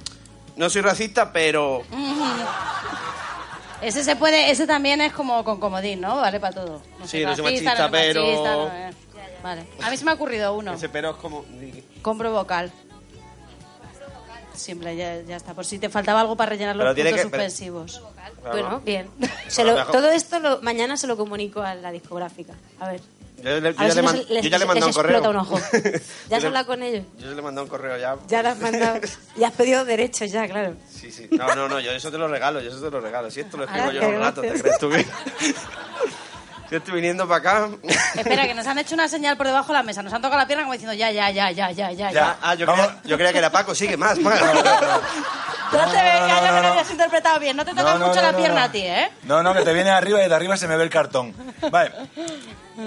[0.57, 1.83] no soy racista, pero...
[3.83, 6.17] Ese se puede, ese también es como con comodín, ¿no?
[6.17, 6.83] Vale para todo.
[6.99, 8.91] No Sí, no soy racista, machista, no pero- machista, no, eh.
[9.43, 9.67] Vale.
[9.83, 10.75] A mí se me ha ocurrido uno.
[10.75, 11.47] Ese pero es como...
[12.03, 12.71] Compro vocal.
[14.53, 15.55] Siempre, ya, ya está.
[15.55, 18.03] Por si te faltaba algo para rellenar los Pero tiene puntos que- pero- suspensivos.
[18.43, 18.51] Claro.
[18.53, 19.09] Bueno, bien.
[19.49, 22.53] Se lo todo esto lo- mañana se lo comunico a la discográfica.
[22.81, 23.01] A ver.
[23.43, 25.31] Yo, le- yo ya, le man- les- yo ya le he les mandado un correo.
[25.31, 25.59] un ojo.
[25.59, 25.91] Yo
[26.29, 27.05] ¿Ya has hablado con ellos?
[27.19, 28.17] Yo le he mandado un correo ya.
[28.29, 29.01] Ya has mandado.
[29.37, 30.75] Ya has pedido derechos ya, claro.
[30.91, 31.29] Sí, sí.
[31.31, 33.31] No, no, no, yo eso te lo regalo, yo eso te lo regalo.
[33.31, 35.07] Si esto lo escribo yo un rato, ¿te crees tú que...?
[36.69, 37.69] Si estoy viniendo para acá...
[38.15, 40.05] Espera, que nos han hecho una señal por debajo de la mesa.
[40.05, 42.13] Nos han tocado la pierna como diciendo ya, ya, ya, ya, ya, ya.
[42.13, 44.41] Ya, ah, yo creía, yo creía que era Paco, sigue más, más.
[45.73, 47.57] No te vengas, no, yo que no, lo habías interpretado bien.
[47.57, 48.67] No te toca No, no, mucho no, la no, pierna no.
[48.67, 49.09] a ti, ¿eh?
[49.25, 51.35] No, no, que te viene arriba y de arriba se me ve el cartón.
[51.71, 51.93] Vale.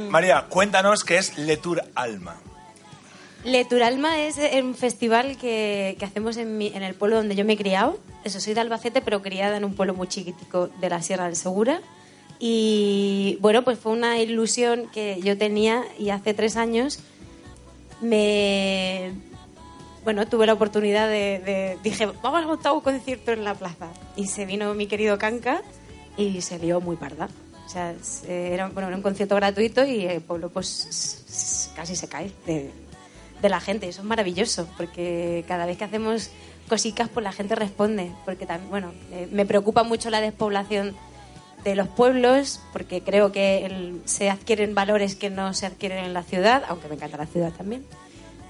[0.09, 2.35] María, cuéntanos qué es Letur Alma.
[3.43, 7.53] Leturalma es un festival que, que hacemos en, mi- en el pueblo donde yo me
[7.53, 7.99] he criado.
[8.23, 11.35] Eso, soy de Albacete, pero criada en un pueblo muy chiquitico de la Sierra del
[11.35, 11.81] Segura.
[12.39, 16.99] Y bueno, pues fue una ilusión que yo tenía y hace tres años
[18.01, 19.13] me...
[20.03, 23.87] Bueno, tuve la oportunidad de, de- Dije, vamos a montar un concierto en la plaza.
[24.15, 25.61] Y se vino mi querido Canca
[26.17, 27.29] y se lió muy parda.
[27.65, 27.95] O sea,
[28.27, 32.69] era, bueno, era un concierto gratuito y el pueblo pues casi se cae de,
[33.41, 33.87] de la gente.
[33.87, 36.29] Eso es maravilloso, porque cada vez que hacemos
[36.67, 38.11] cositas, pues la gente responde.
[38.25, 40.93] Porque también, bueno, eh, me preocupa mucho la despoblación
[41.63, 46.13] de los pueblos, porque creo que el- se adquieren valores que no se adquieren en
[46.13, 47.85] la ciudad, aunque me encanta la ciudad también.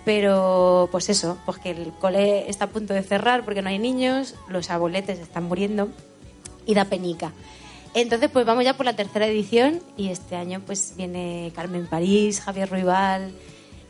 [0.05, 3.79] Pero, pues eso, pues que el cole está a punto de cerrar porque no hay
[3.79, 5.89] niños, los abueletes están muriendo
[6.65, 7.31] y da penica.
[7.93, 12.41] Entonces, pues vamos ya por la tercera edición y este año pues viene Carmen París,
[12.41, 13.31] Javier Ruibal,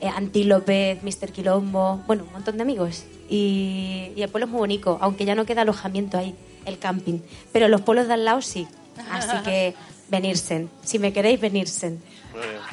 [0.02, 1.32] eh, Anti López, Mr.
[1.32, 3.06] Quilombo, bueno, un montón de amigos.
[3.30, 7.20] Y, y el pueblo es muy bonito, aunque ya no queda alojamiento ahí, el camping.
[7.54, 8.68] Pero los pueblos de al lado sí.
[9.10, 9.74] Así que
[10.10, 10.68] venirse.
[10.84, 11.98] Si me queréis, venirse.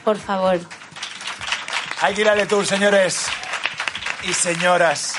[0.04, 0.58] Por favor.
[2.02, 3.26] Hay que ir al tour, señores
[4.26, 5.14] y señoras.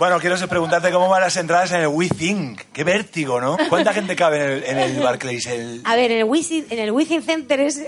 [0.00, 2.60] Bueno, quiero preguntarte cómo van las entradas en el We Think.
[2.72, 3.56] Qué vértigo, ¿no?
[3.68, 5.46] ¿Cuánta gente cabe en el, en el Barclays?
[5.84, 7.80] A ver, en el Wizzing, en el Wizzing Center es...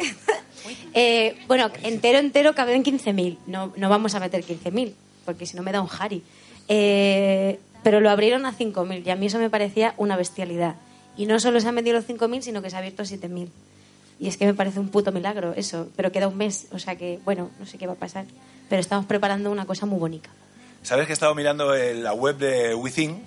[0.95, 3.39] eh, bueno, entero, entero caben 15.000.
[3.49, 4.93] No, no vamos a meter 15.000,
[5.25, 6.23] porque si no me da un jari.
[6.69, 10.77] Eh, pero lo abrieron a 5.000 y a mí eso me parecía una bestialidad.
[11.17, 13.49] Y no solo se han vendido los 5.000, sino que se ha abierto a 7.000.
[14.19, 15.89] Y es que me parece un puto milagro eso.
[15.97, 18.25] Pero queda un mes, o sea que, bueno, no sé qué va a pasar.
[18.69, 20.31] Pero estamos preparando una cosa muy bonita.
[20.83, 23.23] Sabes que he estado mirando en la web de Within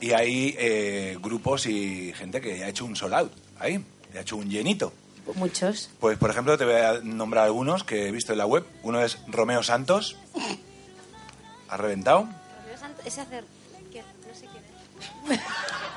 [0.00, 3.84] y hay eh, grupos y gente que ha hecho un sold out ahí,
[4.16, 4.92] ha hecho un llenito.
[5.36, 5.90] Muchos.
[6.00, 8.64] Pues, por ejemplo, te voy a nombrar algunos que he visto en la web.
[8.82, 10.16] Uno es Romeo Santos.
[11.68, 12.28] Ha reventado.
[13.04, 13.44] Ese hacer...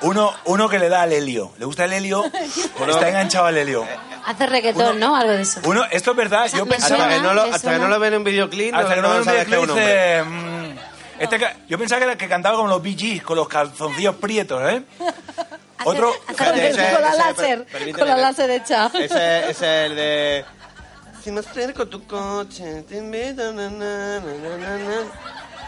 [0.02, 1.52] Uno, uno que le da al helio.
[1.58, 2.24] ¿Le gusta el helio?
[2.88, 3.86] Está enganchado al helio.
[4.26, 5.16] Hace reggaetón, ¿no?
[5.16, 5.60] Algo de eso.
[5.64, 6.48] Uno, esto es verdad.
[6.52, 7.04] Yo Me pensaba...
[7.04, 7.78] Hasta que no lo, me hasta que suena.
[7.78, 9.70] no lo ven en videoclip, no, Hasta que no no me sabes que es un
[9.70, 9.84] hombre.
[9.86, 10.22] dice...
[10.24, 10.78] mm,
[11.20, 14.62] este ca- yo pensaba que, era, que cantaba como los Gees, con los calzoncillos prietos,
[14.70, 14.82] ¿eh?
[15.84, 16.12] Otro...
[16.28, 18.22] Ese- con la ese- láser, permíteme con la ver.
[18.24, 18.86] láser hecha.
[18.92, 20.44] Ese ese es el de...
[21.24, 24.96] Si me acerco tu coche, te invito, na, na, na, na, na, na.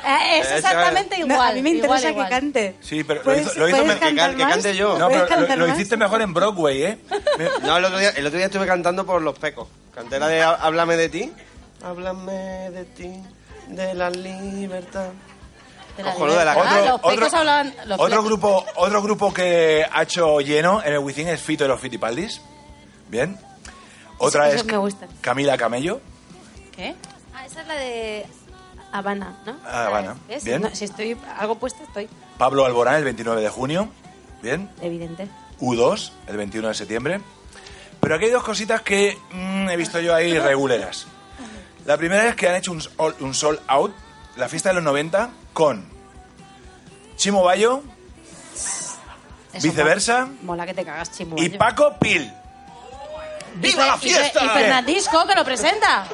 [0.09, 1.51] Eh, es Ese- exactamente No, igual.
[1.51, 2.27] a mí me igual, interesa igual.
[2.29, 2.77] que cante.
[2.81, 4.99] Sí, pero lo ¿Puedes- hizo, lo hizo que can- que cante yo.
[4.99, 6.99] No, ¿Puedes pero lo, lo hiciste mejor en Broadway, ¿eh?
[7.62, 9.68] No, el otro, día, el otro día estuve cantando por los pecos.
[9.94, 11.33] Canté la de Há- Háblame de ti.
[11.85, 13.11] Háblame de ti,
[13.68, 15.09] de la libertad.
[15.97, 16.53] De la la.
[16.53, 17.75] Ah, los pecos hablan...
[17.87, 21.68] Los otro grupo otro grupo que ha hecho lleno en el Within es Fito de
[21.68, 22.40] los Fitipaldis.
[23.09, 23.37] Bien.
[24.18, 24.64] Otra es.
[25.21, 26.01] Camila Camello.
[26.75, 26.94] ¿Qué?
[27.35, 28.27] Ah, esa es la de
[28.92, 29.57] Habana, ¿no?
[29.66, 30.16] Ah, Habana.
[30.29, 30.44] ¿Ves?
[30.44, 30.62] Bien.
[30.62, 32.09] No, si estoy algo puesta, estoy.
[32.38, 33.88] Pablo Alborán el 29 de junio.
[34.42, 34.70] Bien.
[34.81, 35.29] Evidente.
[35.61, 37.20] U2 el 21 de septiembre.
[38.01, 41.07] Pero aquí hay dos cositas que mm, he visto yo ahí reguleras.
[41.85, 43.92] La primera es que han hecho un, sol- un sold out,
[44.37, 45.85] la fiesta de los 90, con
[47.16, 47.83] Chimo Bayo
[48.55, 50.27] Eso Viceversa.
[50.27, 51.35] Mola, mola que te cagas, chimo.
[51.38, 52.33] y Paco Pil.
[53.57, 54.44] ¡Viva la Y fiesta!
[54.44, 56.05] Y Fernandisco, que lo presenta.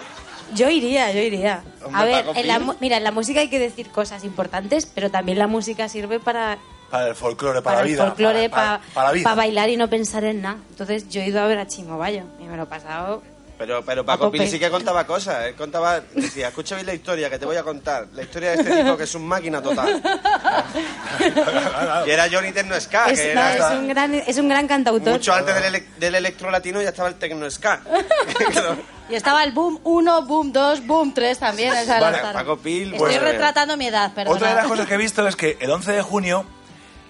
[0.54, 1.62] Yo iría, yo iría.
[1.84, 2.66] Hombre, a ver, Paco en la, Pil.
[2.66, 6.20] mu- mira, en la música hay que decir cosas importantes, pero también la música sirve
[6.20, 6.58] para,
[6.90, 8.02] Para el folclore, para, para, la vida.
[8.02, 9.34] el folclore, para, para, para la vida.
[9.34, 10.58] bailar y no pensar en nada.
[10.70, 13.22] Entonces yo he ido a ver a Chimo Bayo y me lo he pasado.
[13.56, 14.38] Pero, pero A Paco tope.
[14.38, 15.46] Pil sí que contaba cosas.
[15.46, 18.08] Él contaba, decía, escucha bien la historia que te voy a contar.
[18.12, 20.02] La historia de este tipo que es un máquina total.
[22.06, 24.66] y era Johnny Techno Ska, Es, que no, era es un gran, es un gran
[24.66, 25.12] cantautor.
[25.12, 27.80] mucho antes del, ele- del electro latino ya estaba el Techno Ska.
[29.08, 31.72] Y estaba el boom 1, boom 2, boom 3 también.
[31.72, 32.18] o sea, Vale.
[32.18, 34.36] Paco Pil, Estoy pues, retratando mi edad, perdón.
[34.36, 36.46] Otra de las cosas que he visto es que el 11 de junio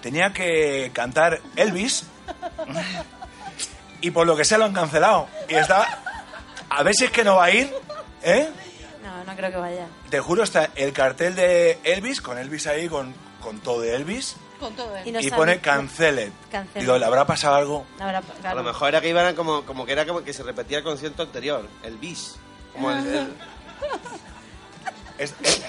[0.02, 2.04] tenía que cantar Elvis
[4.00, 5.28] y por lo que sea lo han cancelado.
[5.48, 6.00] Y está...
[6.68, 7.72] A ver si es que no va a ir,
[8.22, 8.48] ¿eh?
[9.04, 9.86] No, no creo que vaya.
[10.10, 14.36] Te juro, está el cartel de Elvis, con Elvis ahí, con, con todo de Elvis,
[14.64, 16.32] Con todo Y pone Canceled.
[16.50, 16.80] Canceled.
[16.80, 17.86] Digo, ¿le habrá pasado algo?
[18.44, 20.78] A lo mejor era que iban a como, como que era como que se repetía
[20.78, 22.36] el concierto anterior, el bis.
[22.72, 23.34] Como el, el-
[25.18, 25.62] Es- es-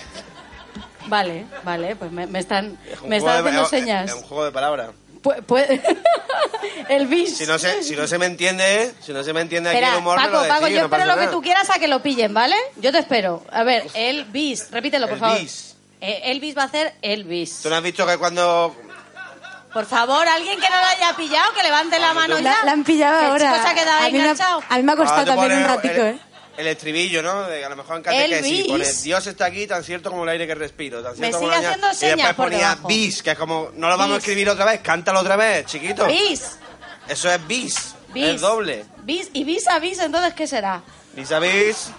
[1.07, 4.09] Vale, vale, pues me, me están, es me juego están de- haciendo señas.
[4.09, 4.89] Es un juego de palabras.
[6.89, 7.37] El bis.
[7.37, 9.95] Si no se, si no se me entiende, si no se me entiende aquí el
[9.95, 12.01] humor, me Paco, lo Paco, yo no espero lo que tú quieras a que lo
[12.01, 12.55] pillen, ¿vale?
[12.77, 13.43] Yo te espero.
[13.51, 15.39] A ver, el bis, repítelo, por El favor.
[15.39, 15.75] bis.
[16.01, 17.61] Eh, Elvis va a hacer Elvis.
[17.63, 18.75] ¿Tú no has visto que cuando...
[19.75, 22.43] Por favor, alguien que no lo haya pillado, que levante la mano ya.
[22.59, 23.51] La, la han pillado Que ahora.
[23.51, 25.63] chico se ha quedado a, mí me a mí me ha costado Ah, también un
[25.65, 26.19] ratico, el- ¿eh?
[26.55, 27.43] el estribillo, ¿no?
[27.43, 28.67] De, a lo mejor en catequesis bis.
[28.67, 31.03] pone Dios está aquí tan cierto como el aire que respiro.
[31.03, 31.67] Tan cierto sigue como la mañana".
[31.73, 32.87] haciendo Y después señas por ponía debajo.
[32.87, 34.23] bis, que es como, no lo vamos a Bis.
[34.23, 36.05] escribir otra vez, cántalo otra vez, chiquito.
[36.07, 36.57] Bis.
[37.09, 38.25] Eso es bis, Bis.
[38.27, 38.85] es doble.
[39.03, 39.29] Bis.
[39.33, 40.81] ¿Y bis a bis entonces qué será?
[41.13, 41.89] Vis a vis,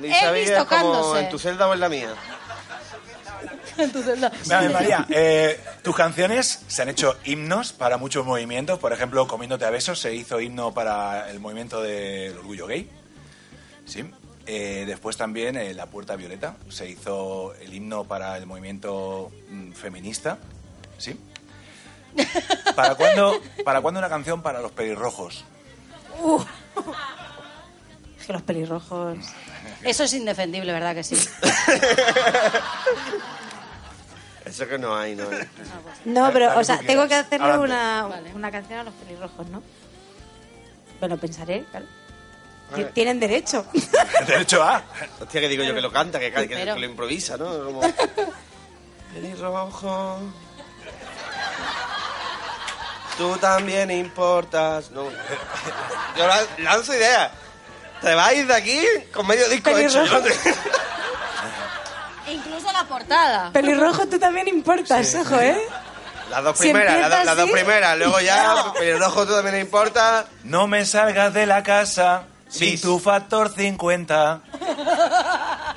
[0.00, 2.10] vis a Elvis es como en tu celda o en la mía.
[3.76, 4.30] No.
[4.44, 8.78] Mira, María, eh, tus canciones se han hecho himnos para muchos movimientos.
[8.78, 12.90] Por ejemplo, Comiéndote a besos se hizo himno para el movimiento del orgullo gay.
[13.84, 14.04] Sí.
[14.46, 19.72] Eh, después también eh, La Puerta Violeta se hizo el himno para el movimiento mm,
[19.72, 20.38] feminista.
[20.98, 21.18] ¿Sí?
[22.74, 25.44] ¿Para cuándo, ¿Para cuándo una canción para los pelirrojos?
[26.22, 26.42] Uh.
[28.18, 29.18] Es que los pelirrojos...
[29.82, 31.16] Eso es indefendible, ¿verdad que sí?
[34.46, 35.46] Eso que no hay, no hay.
[36.04, 39.62] No, pero, o sea, tengo que hacerle una, una canción a los pelirrojos, ¿no?
[41.00, 41.86] Me lo pensaré, claro.
[42.70, 42.84] Vale.
[42.86, 43.66] Tienen derecho.
[44.26, 44.82] Derecho A.
[45.20, 47.64] Hostia, que digo yo que lo canta, que, que- lo improvisa, ¿no?
[47.64, 47.80] Como...
[49.14, 50.18] Pelirrojo.
[53.18, 54.90] Tú también importas.
[54.90, 55.04] No.
[56.16, 57.30] Yo la- lanzo ideas.
[58.02, 58.80] Te vais de aquí
[59.12, 60.00] con medio disco hecho.
[60.02, 60.26] Pelirrojo.
[60.28, 60.54] Yo te-
[62.28, 63.50] Incluso la portada.
[63.52, 65.58] Pelirrojo, tú también importas, ojo, ¿eh?
[66.30, 67.98] Las dos Si primeras, las, empieza dos- las dos así- primeras.
[67.98, 70.26] Luego ya, pelirrojo tú también importa.
[70.44, 72.80] No me salgas de la casa sin Bis.
[72.82, 74.40] tu factor 50.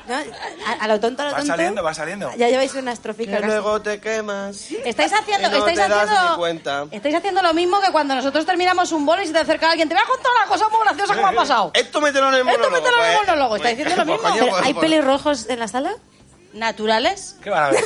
[0.07, 0.15] ¿No?
[0.15, 1.53] A, a lo tonto, a lo Va tonto.
[1.53, 2.31] saliendo, va saliendo.
[2.35, 3.47] Ya lleváis una estrofica Que casi.
[3.47, 4.71] luego te quemas.
[4.85, 6.85] Estáis haciendo, Y no estáis te das haciendo, ni cuenta.
[6.89, 9.87] estáis haciendo lo mismo que cuando nosotros terminamos un bolo y se te acerca alguien,
[9.87, 11.71] te voy a contar una cosa muy graciosa que me ha pasado.
[11.75, 12.71] Esto mételo en el Esto monólogo.
[12.81, 13.27] mételo en el pues.
[13.27, 14.29] monólogo, ¿estáis diciendo lo Pues, mismo?
[14.29, 14.81] coño, Pero, pues, ¿Hay pues.
[14.83, 15.91] pelirrojos en la sala?
[16.53, 17.37] ¿Naturales?
[17.43, 17.83] ¿Qué van a ver?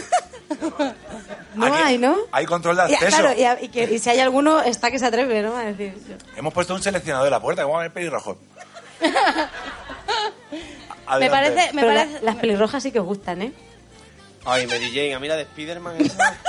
[1.56, 2.16] No Aquí hay, ¿no?
[2.32, 3.18] Hay control de Y, acceso.
[3.18, 5.56] claro, y, a- y que- y si hay alguno, está que se atreve, ¿no?
[5.58, 5.94] A decir.
[6.36, 7.64] Hemos puesto un seleccionador de la puerta.
[7.64, 8.38] ¿Cómo va a haber pelirrojo?
[11.20, 13.54] Me parece, me Pero la- parece, las pelirrojas sí que os gustan, ¿eh?
[14.46, 16.38] Ay, Mary Jane, a mí la de Spiderman esa.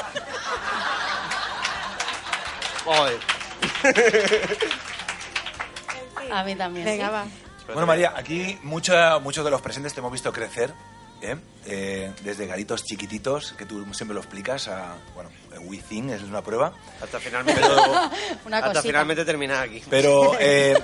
[2.85, 3.18] Joder.
[6.33, 6.85] a mí también.
[6.87, 7.12] Venga, sí.
[7.12, 7.24] va.
[7.72, 10.72] Bueno, María, aquí mucha- muchos de los presentes te hemos visto crecer.
[11.24, 11.37] ¿Eh?
[11.66, 15.30] Eh, desde garitos chiquititos, que tú siempre lo explicas, a, bueno,
[15.62, 16.72] Within es una prueba.
[17.02, 17.60] Hasta finalmente,
[18.44, 19.82] Una hasta finalmente terminar aquí.
[19.88, 20.78] Pero eh,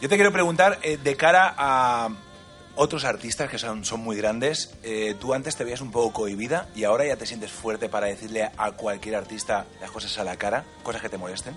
[0.00, 2.08] yo te quiero preguntar, eh, de cara a
[2.76, 6.68] otros artistas que son, son muy grandes, eh, tú antes te veías un poco cohibida
[6.74, 10.36] y ahora ya te sientes fuerte para decirle a cualquier artista las cosas a la
[10.36, 11.56] cara, cosas que te molesten.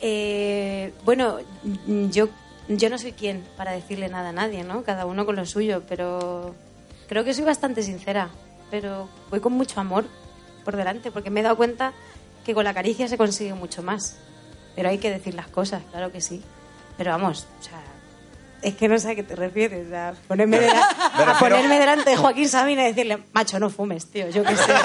[0.00, 1.38] Eh, bueno,
[1.86, 2.28] yo,
[2.76, 4.84] yo no soy quien para decirle nada a nadie, ¿no?
[4.84, 6.54] Cada uno con lo suyo, pero
[7.08, 8.30] creo que soy bastante sincera.
[8.70, 10.04] Pero voy con mucho amor
[10.64, 11.92] por delante, porque me he dado cuenta
[12.44, 14.18] que con la caricia se consigue mucho más.
[14.76, 16.42] Pero hay que decir las cosas, claro que sí.
[16.96, 17.82] Pero vamos, o sea,
[18.62, 19.86] es que no sé a qué te refieres.
[20.28, 20.68] Ponerme, Me
[21.24, 24.72] a ponerme delante de Joaquín Sabina y decirle, macho, no fumes, tío, yo qué sé.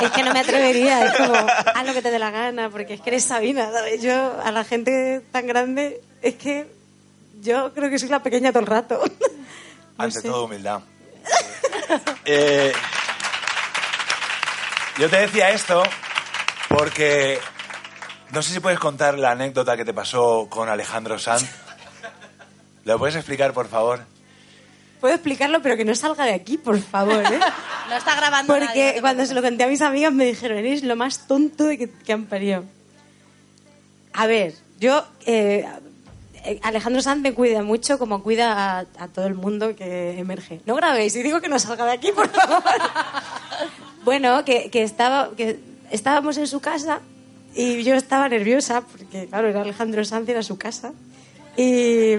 [0.00, 2.94] Es que no me atrevería, es como, haz lo que te dé la gana, porque
[2.94, 4.00] es que eres Sabina, ¿sabes?
[4.02, 6.66] Yo, a la gente tan grande, es que
[7.40, 9.00] yo creo que soy la pequeña todo el rato.
[9.98, 10.28] No Ante sé.
[10.28, 10.80] todo, humildad.
[12.24, 12.72] Eh,
[14.98, 15.82] yo te decía esto
[16.68, 17.38] porque
[18.30, 21.44] no sé si puedes contar la anécdota que te pasó con Alejandro Sanz.
[22.84, 24.00] ¿Lo puedes explicar, por favor?
[25.00, 27.40] Puedo explicarlo, pero que no salga de aquí, por favor, ¿eh?
[27.88, 30.24] No está grabando nadie, no Porque te cuando se lo conté a mis amigas me
[30.24, 32.64] dijeron, eres lo más tonto de que, que han parido.
[34.12, 35.04] A ver, yo...
[35.26, 35.66] eh,
[36.44, 40.60] eh, Alejandro Sanz me cuida mucho como cuida a, a todo el mundo que emerge.
[40.66, 42.62] No grabéis y digo que no salga de aquí, por favor.
[44.04, 47.00] bueno, que, que estaba, que estábamos en su casa
[47.54, 50.92] y yo estaba nerviosa porque, claro, era Alejandro Sanz, era su casa.
[51.56, 52.16] Y...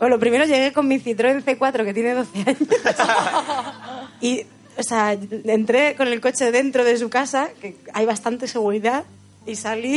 [0.00, 2.58] Bueno, primero llegué con mi Citroën C4 que tiene 12 años.
[4.22, 4.44] Y,
[4.76, 9.04] o sea, entré con el coche dentro de su casa, que hay bastante seguridad,
[9.46, 9.96] y salí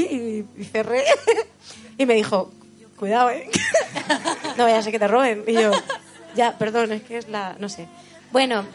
[0.55, 1.03] y, y cerré.
[1.97, 2.51] Y me dijo,
[2.97, 3.49] cuidado, ¿eh?
[4.57, 5.43] No vaya a ser que te roben.
[5.47, 5.71] Y yo,
[6.35, 7.55] ya, perdón, es que es la...
[7.59, 7.87] no sé.
[8.31, 8.65] Bueno,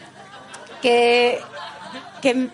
[0.81, 1.39] que...
[2.21, 2.49] que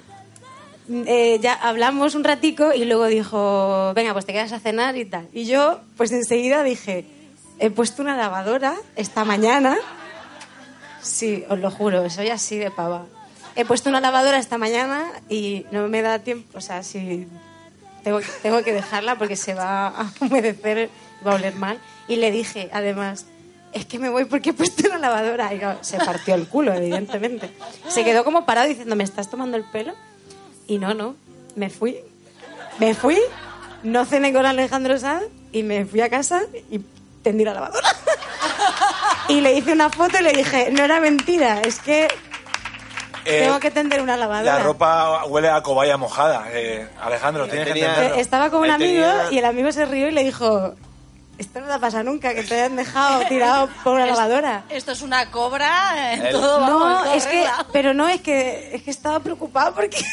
[0.89, 5.05] eh, ya hablamos un ratico y luego dijo, venga, pues te quedas a cenar y
[5.05, 5.27] tal.
[5.33, 7.05] Y yo, pues enseguida dije,
[7.59, 9.77] he puesto una lavadora esta mañana
[11.05, 13.05] Sí, os lo juro, soy así de pava.
[13.55, 17.27] He puesto una lavadora esta mañana y no me da tiempo, o sea, si
[18.03, 20.89] tengo, que dejarla porque se va a humedecer,
[21.25, 21.79] va a oler mal.
[22.07, 23.27] Y le dije, además,
[23.71, 25.53] es que me voy porque he puesto una lavadora.
[25.53, 27.51] Y claro, se partió el culo, evidentemente.
[27.87, 29.93] Se quedó como parado diciendo, ¿me estás tomando el pelo?
[30.67, 31.15] Y no, no,
[31.55, 31.97] me fui.
[32.79, 33.19] Me fui,
[33.83, 36.81] no cené con Alejandro Sanz y me fui a casa y
[37.25, 37.89] tendí la lavadora.
[39.27, 42.07] Y le hice una foto y le dije, no era mentira, es que
[43.25, 44.57] Eh, tengo que tender una lavadora.
[44.59, 46.45] La ropa huele a cobaya mojada.
[46.51, 48.17] Eh, Alejandro, tienes que tenía- entenderlo.
[48.21, 50.75] Estaba con un amigo tenía- y el amigo se rió y le dijo,
[51.39, 54.63] esto no te pasa nunca, que te hayan dejado tirado por una lavadora.
[54.69, 58.83] Esto es una cobra en El- todo, No, es que, pero no, es que, es
[58.83, 59.97] que estaba preocupada porque...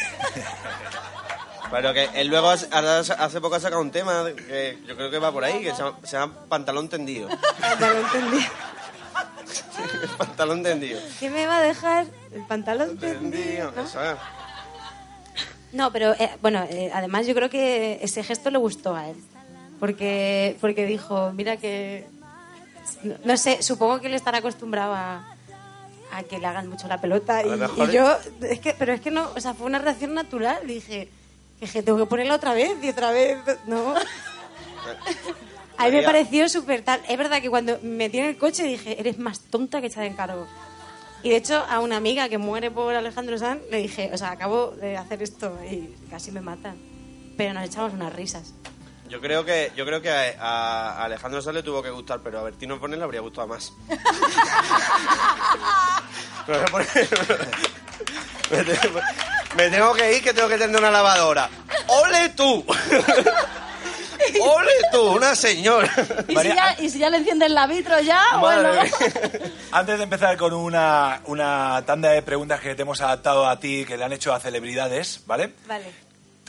[1.73, 5.17] Pero que él luego hace, hace poco ha sacado un tema que yo creo que
[5.17, 7.27] va por ahí, que se llama, se llama Pantalón Tendido.
[7.79, 8.45] Ya lo entendí.
[10.19, 10.99] Pantalón Tendido.
[11.19, 13.19] ¿Qué me va a dejar el pantalón tendido?
[13.19, 13.81] Tendido, ¿no?
[13.81, 14.17] eso es.
[15.71, 19.17] No, pero eh, bueno, eh, además yo creo que ese gesto le gustó a él.
[19.79, 22.05] Porque, porque dijo, mira que...
[23.01, 25.25] No, no sé, supongo que él estará acostumbrado a,
[26.11, 27.41] a que le hagan mucho la pelota.
[27.41, 30.67] Y, y yo, es que, pero es que no, o sea, fue una reacción natural.
[30.67, 31.09] Dije,
[31.63, 33.95] que dije, tengo que ponerla otra vez y otra vez, ¿no?
[35.77, 37.01] A mí me pareció súper tal.
[37.07, 40.03] Es verdad que cuando me metí en el coche dije, eres más tonta que echar
[40.03, 40.45] de encargo.
[41.23, 44.31] Y de hecho, a una amiga que muere por Alejandro Sanz le dije, o sea,
[44.31, 46.75] acabo de hacer esto y casi me matan.
[47.37, 48.53] Pero nos echamos unas risas.
[49.07, 52.39] Yo creo que, yo creo que a, a Alejandro Sanz le tuvo que gustar, pero
[52.39, 53.71] a Bertino Borne le habría gustado más.
[58.49, 58.73] Pero
[59.55, 61.49] me tengo, que ir, que tengo que tener una lavadora.
[61.87, 62.65] ¡Ole tú!
[64.41, 65.01] ¡Ole tú!
[65.11, 65.91] Una señora.
[66.27, 68.69] ¿Y, si ya, y si ya le encienden la vitro ya, bueno.
[69.71, 73.85] Antes de empezar con una, una tanda de preguntas que te hemos adaptado a ti,
[73.85, 75.53] que le han hecho a celebridades, ¿vale?
[75.67, 75.85] Vale.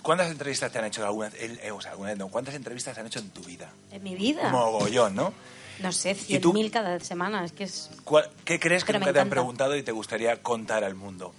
[0.02, 1.42] ¿Cuántas entrevistas te han hecho alguna vez?
[1.42, 3.70] el- eh, o sea, alguna vez no, ¿Cuántas entrevistas te han hecho en tu vida?
[3.90, 4.50] En mi vida.
[4.50, 5.32] Mogollón, ¿no?
[5.80, 6.52] No sé, ¿Y tú?
[6.52, 7.44] 100.000 cada semana.
[7.44, 7.90] Es que es...
[8.04, 11.34] ¿Cuál- ¿Qué crees que nunca te han preguntado y te gustaría contar al mundo?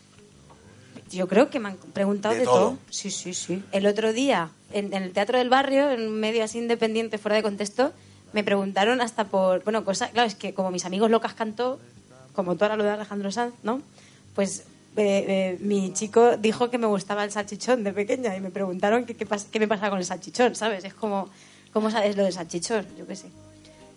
[1.12, 2.56] Yo creo que me han preguntado De de, todo.
[2.72, 2.78] todo.
[2.90, 3.64] Sí, sí, sí.
[3.72, 7.36] El otro día, en, en el Teatro del Barrio, en un medio así independiente, fuera
[7.36, 7.94] de contexto,
[8.34, 9.64] me preguntaron hasta por...
[9.64, 10.10] Bueno, cosas...
[10.12, 11.80] Claro, es que como mis amigos locas cantó,
[12.34, 13.82] como toda lo de Alejandro Sanz, ¿no?
[14.34, 14.62] Pues
[14.98, 19.06] eh, eh, mi chico dijo que me gustaba el salchichón de pequeña y me preguntaron
[19.06, 20.84] qué, qué, pas- qué me pasaba con el salchichón, ¿sabes?
[20.84, 21.30] Es como...
[21.72, 22.86] ¿Cómo sabes lo del salchichón?
[22.98, 23.28] Yo qué sé.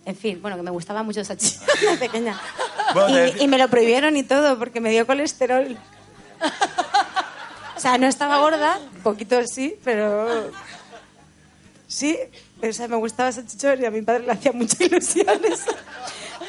[0.05, 2.39] En fin, bueno, que me gustaba mucho el salchichón de pequeña.
[2.95, 5.77] Bueno, Y- y me lo prohibieron y todo porque me dio colesterol.
[7.79, 10.51] O sea, no estaba gorda, un poquito sí, pero
[11.87, 12.19] sí,
[12.63, 15.65] o sea, me gustaba ese salchichón y a mi padre le hacía muchas ilusiones.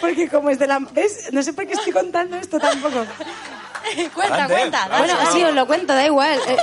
[0.02, 0.80] Porque como es de la...
[0.80, 1.30] ¿Ves?
[1.32, 3.06] No sé por qué estoy contando esto tampoco.
[4.14, 4.54] cuenta, Adelante.
[4.54, 4.88] cuenta.
[4.90, 6.40] dale, Bueno, sí, os lo cuento, da igual.
[6.48, 6.58] Eh,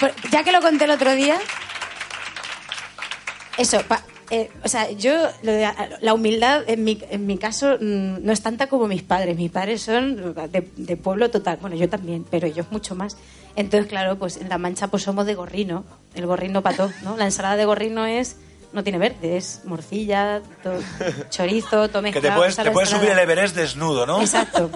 [0.00, 1.38] por- ya que lo conté el otro día...
[3.58, 5.12] Eso, pa- eh, o sea, yo,
[5.42, 5.70] lo de-
[6.00, 9.36] la humildad en mi, en mi caso mm, no es tanta como mis padres.
[9.36, 11.58] Mis padres son de, de pueblo total.
[11.60, 13.16] Bueno, yo también, pero ellos mucho más.
[13.56, 15.84] Entonces, claro, pues en La Mancha pues somos de gorrino.
[16.14, 17.16] El gorrino pató, ¿no?
[17.16, 18.36] La ensalada de gorrino es...
[18.72, 20.78] No tiene verde, es morcilla, to-
[21.30, 24.20] chorizo, todo Que te puedes, te subir el Everest desnudo, ¿no?
[24.20, 24.70] Exacto.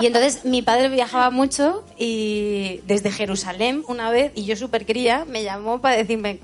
[0.00, 5.24] Y entonces mi padre viajaba mucho y desde Jerusalén una vez, y yo súper cría,
[5.24, 6.40] me llamó para decirme,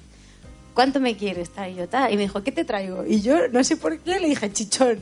[0.74, 1.51] ¿cuánto me quieres?
[1.51, 2.12] Tal, y yo, tal.
[2.12, 3.05] Y me dijo, ¿qué te traigo?
[3.05, 5.01] Y yo, no sé por qué, le dije, chichón.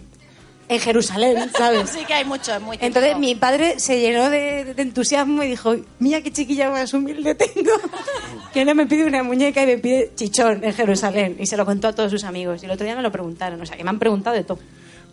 [0.69, 1.91] En Jerusalén, ¿sabes?
[1.91, 5.49] Sí que hay mucho, es muy Entonces mi padre se llenó de, de entusiasmo y
[5.51, 7.71] dijo, mira qué chiquilla más humilde tengo,
[8.53, 11.37] que no me pide una muñeca y me pide chichón en Jerusalén.
[11.39, 12.63] Y se lo contó a todos sus amigos.
[12.63, 14.59] Y el otro día me lo preguntaron, o sea, que me han preguntado de todo.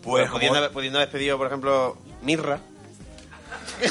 [0.01, 2.60] Pues pudiendo, como- haber- pudiendo haber pedido, por ejemplo, mirra.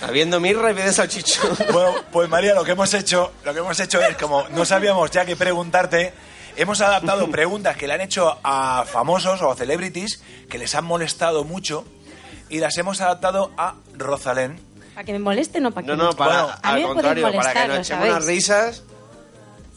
[0.00, 1.56] Habiendo mirra y pide salchichón.
[1.72, 5.10] Bueno, pues María, lo que hemos hecho, lo que hemos hecho es como no sabíamos
[5.10, 6.12] ya qué preguntarte,
[6.58, 10.84] hemos adaptado preguntas que le han hecho a famosos o a celebrities que les han
[10.84, 11.84] molestado mucho
[12.50, 14.60] y las hemos adaptado a Rosalén.
[14.94, 17.52] ¿Para que me moleste no para que No, no, para, Bueno, a al contrario, para
[17.52, 18.82] que nos echemos unas risas.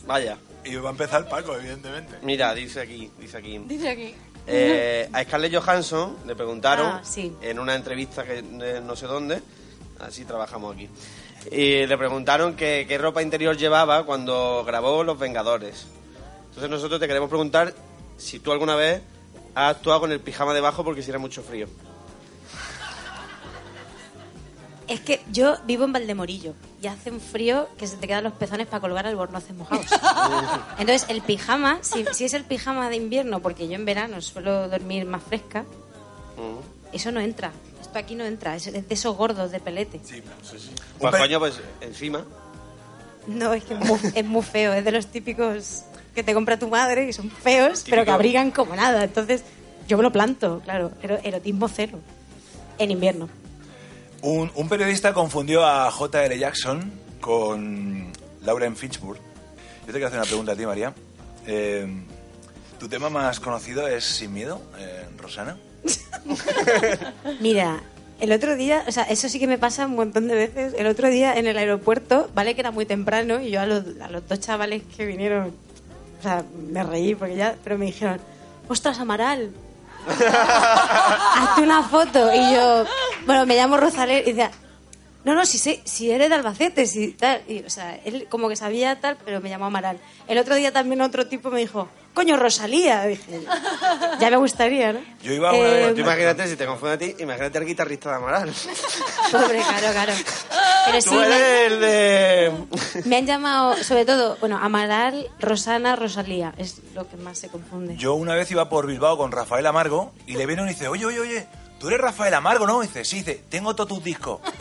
[0.07, 2.17] Vaya, Y va a empezar Paco, evidentemente.
[2.23, 3.57] mira, dice aquí, dice aquí.
[3.59, 4.15] Dice aquí.
[4.47, 7.31] Eh, a Scarlett Johansson le preguntaron Ah, sí.
[7.41, 9.39] en una entrevista que eh, no sé dónde,
[9.99, 10.89] así trabajamos aquí,
[11.51, 15.85] y le preguntaron qué ropa interior llevaba cuando grabó Los Vengadores.
[16.51, 17.73] Entonces nosotros te queremos preguntar
[18.17, 19.01] si tú alguna vez
[19.55, 21.67] has actuado con el pijama debajo porque hiciera mucho frío.
[24.87, 28.33] Es que yo vivo en Valdemorillo y hace un frío que se te quedan los
[28.33, 29.85] pezones para colgar albornoces mojados.
[30.79, 34.67] Entonces, el pijama, si, si es el pijama de invierno, porque yo en verano suelo
[34.67, 35.65] dormir más fresca,
[36.37, 36.95] Mm.
[36.95, 37.51] eso no entra.
[37.81, 38.55] Esto aquí no entra.
[38.55, 39.99] Es de esos gordos de pelete.
[40.03, 40.71] Sí, sí, sí.
[40.97, 42.23] Pues coño, pues encima.
[43.27, 44.71] No, es que es muy, es muy feo.
[44.73, 45.83] Es de los típicos
[46.15, 49.03] que te compra tu madre, que son feos, pero que abrigan como nada.
[49.03, 49.43] Entonces,
[49.87, 50.91] yo me lo planto, claro.
[51.01, 51.99] Ero- erotismo cero.
[52.77, 53.29] En invierno.
[54.21, 56.37] Un, un periodista confundió a J.L.
[56.37, 58.11] Jackson con
[58.43, 59.19] Lauren Finchburg.
[59.81, 60.93] Yo te quiero hacer una pregunta a ti, María.
[61.47, 61.87] Eh,
[62.79, 65.57] ¿Tu tema más conocido es Sin Miedo, eh, Rosana?
[67.39, 67.81] Mira,
[68.19, 70.73] el otro día, o sea, eso sí que me pasa un montón de veces.
[70.77, 73.83] El otro día en el aeropuerto, vale que era muy temprano y yo a los,
[74.01, 75.55] a los dos chavales que vinieron,
[76.21, 78.19] o sea, me reí porque ya, pero me dijeron,
[78.67, 79.49] ostras, Amaral,
[80.07, 82.31] hazte una foto.
[82.31, 82.85] Y yo,
[83.25, 84.51] bueno, me llamo Rosalén y decía,
[85.23, 87.41] no, no, si, sé, si eres de Albacete, si tal.
[87.47, 89.99] Y, o sea, él como que sabía tal, pero me llamó Amaral.
[90.27, 93.03] El otro día también otro tipo me dijo, coño, Rosalía.
[93.05, 93.41] Dije,
[94.19, 94.99] ya me gustaría, ¿no?
[95.23, 97.65] Yo iba a una Eh, vez- Tú imagínate, si te confunde a ti, imagínate al
[97.65, 98.51] guitarrista de Amaral.
[99.31, 100.13] Pobre, claro, claro.
[100.87, 102.51] Pero sí, Tú me, eres el de...
[103.05, 106.53] me han llamado, sobre todo, bueno, Amaral, Rosana, Rosalía.
[106.57, 107.95] Es lo que más se confunde.
[107.97, 111.05] Yo una vez iba por Bilbao con Rafael Amargo y le viene y dice, oye,
[111.05, 111.47] oye, oye,
[111.81, 112.79] tú eres Rafael Amargo, ¿no?
[112.81, 114.39] Dice, sí, dice, tengo todos tus discos.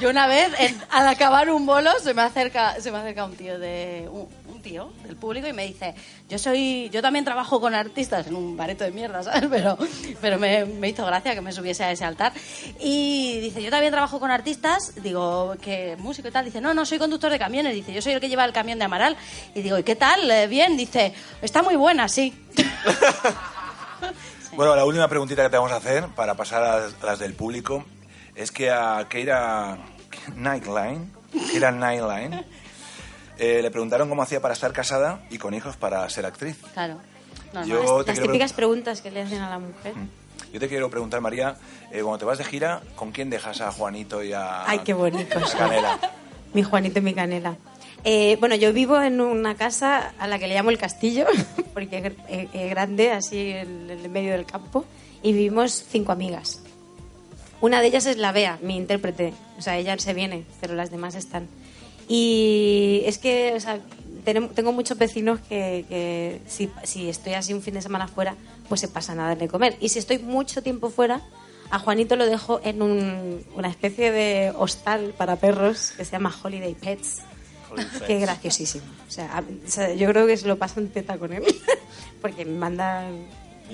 [0.00, 0.52] Yo una vez,
[0.90, 4.08] al acabar un bolo, se me acerca, se me acerca un tío de
[4.66, 5.94] tío del público y me dice,
[6.28, 9.48] yo soy, yo también trabajo con artistas en un bareto de mierda, ¿sabes?
[9.50, 9.78] Pero,
[10.20, 12.32] pero me, me hizo gracia que me subiese a ese altar.
[12.80, 16.44] Y dice, yo también trabajo con artistas, digo, que músico y tal.
[16.44, 17.74] Dice, no, no, soy conductor de camiones.
[17.74, 19.16] Dice, yo soy el que lleva el camión de Amaral.
[19.54, 20.30] Y digo, ¿y qué tal?
[20.30, 20.76] Eh, Bien.
[20.76, 22.34] Dice, está muy buena, sí.
[24.56, 27.18] Bueno, la última preguntita que te vamos a hacer para pasar a las, a las
[27.18, 27.84] del público
[28.34, 29.76] es que a Keira
[30.34, 31.12] Nightline,
[31.50, 32.42] Keira Nightline,
[33.38, 36.56] eh, le preguntaron cómo hacía para estar casada y con hijos para ser actriz.
[36.74, 36.98] Claro.
[37.66, 39.94] Yo te, Las quiero típicas pre- preguntas que le hacen a la mujer.
[40.52, 41.56] yo te quiero preguntar, María,
[41.90, 44.92] eh, cuando te vas de gira, ¿con quién dejas a Juanito y a, Ay, qué
[44.92, 45.54] bonitos.
[45.54, 45.98] a Canela?
[46.52, 47.56] Mi Juanito y mi Canela.
[48.04, 51.26] Eh, bueno, yo vivo en una casa a la que le llamo el castillo,
[51.74, 54.84] porque es eh, eh, grande, así en el medio del campo,
[55.22, 56.60] y vivimos cinco amigas.
[57.60, 59.32] Una de ellas es la Bea, mi intérprete.
[59.58, 61.48] O sea, ella se viene, pero las demás están.
[62.08, 63.80] Y es que, o sea,
[64.24, 68.34] tengo muchos vecinos que, que si, si estoy así un fin de semana fuera,
[68.68, 69.76] pues se pasan a darle comer.
[69.80, 71.20] Y si estoy mucho tiempo fuera,
[71.70, 76.34] a Juanito lo dejo en un- una especie de hostal para perros que se llama
[76.42, 77.22] Holiday Pets.
[78.06, 78.84] Qué graciosísimo.
[79.06, 81.42] O sea, a- o sea, yo creo que se lo paso en teta con él,
[82.22, 83.26] porque me mandan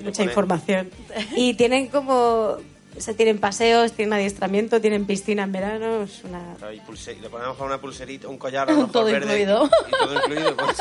[0.03, 0.89] mucha información.
[1.35, 2.57] Y tienen como...
[2.95, 6.03] O sea, tienen paseos, tienen adiestramiento, tienen piscina en verano.
[6.03, 6.55] Es una...
[6.71, 9.25] Y pulse- le ponemos a una pulserita, un collar a lo mejor Todo verde.
[9.41, 9.69] incluido.
[9.87, 10.55] Y todo incluido.
[10.57, 10.77] pues.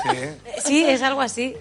[0.64, 1.56] Sí, es algo así.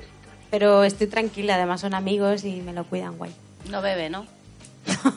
[0.49, 3.33] Pero estoy tranquila, además son amigos y me lo cuidan guay.
[3.69, 4.25] No bebe, ¿no?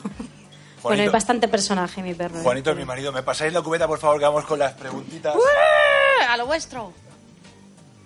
[0.81, 2.37] Bueno, es Juanito, bastante personaje mi perro.
[2.37, 2.43] ¿eh?
[2.43, 3.11] Juanito es mi marido.
[3.11, 5.33] ¿Me pasáis la cubeta, por favor, que vamos con las preguntitas?
[6.29, 6.93] A lo vuestro.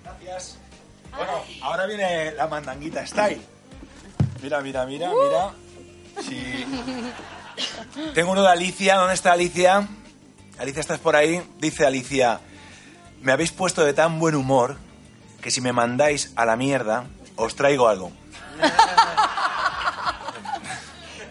[0.02, 0.58] Gracias.
[1.14, 3.42] Bueno, ahora viene la mandanguita style.
[4.42, 5.52] Mira, mira, mira, mira.
[6.22, 6.66] Sí.
[8.14, 8.96] Tengo uno de Alicia.
[8.96, 9.88] ¿Dónde está Alicia?
[10.58, 11.42] Alicia, ¿estás por ahí?
[11.60, 12.40] Dice Alicia,
[13.22, 14.78] me habéis puesto de tan buen humor
[15.42, 17.06] que si me mandáis a la mierda,
[17.36, 18.12] os traigo algo.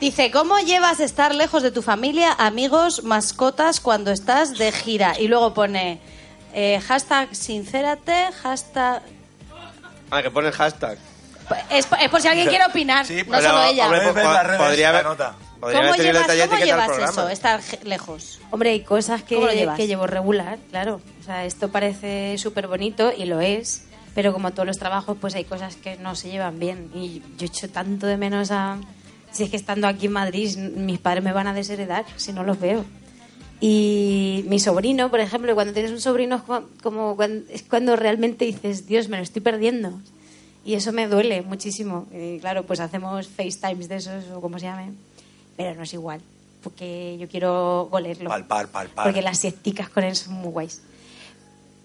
[0.01, 5.18] Dice, ¿cómo llevas estar lejos de tu familia, amigos, mascotas cuando estás de gira?
[5.18, 6.01] Y luego pone
[6.55, 9.03] eh, hashtag sincérate, hashtag...
[10.11, 10.99] Ah, que pone hashtag.
[11.70, 13.84] Es, es por si alguien quiere opinar, Sí, no pero, solo ella.
[13.86, 15.34] hombre, Puedes ver po- las redes, podría la haber, nota.
[15.61, 17.11] podría ¿Cómo haber tenido el llevas, detalle cómo el llevas programa.
[17.12, 18.40] eso, estar je- lejos?
[18.51, 19.76] Hombre, hay cosas que, ¿Cómo lo llevas?
[19.76, 21.01] que llevo regular, claro.
[21.20, 23.84] O sea, esto parece súper bonito y lo es,
[24.14, 26.90] pero como todos los trabajos, pues hay cosas que no se llevan bien.
[26.94, 28.78] Y yo echo tanto de menos a...
[29.30, 32.44] Si es que estando aquí en Madrid, mis padres me van a desheredar si no
[32.44, 32.84] los veo.
[33.61, 37.16] Y mi sobrino, por ejemplo, cuando tienes un sobrino es cua- como
[37.51, 40.01] es cuando realmente dices, Dios, me lo estoy perdiendo.
[40.69, 42.07] Y eso me duele muchísimo.
[42.12, 44.93] Y claro, pues hacemos FaceTimes de esos o como se llame.
[45.57, 46.21] Pero no es igual,
[46.62, 48.29] porque yo quiero olerlo.
[48.29, 49.07] Palpar, palpar.
[49.07, 50.83] Porque las siesticas con él son muy guays.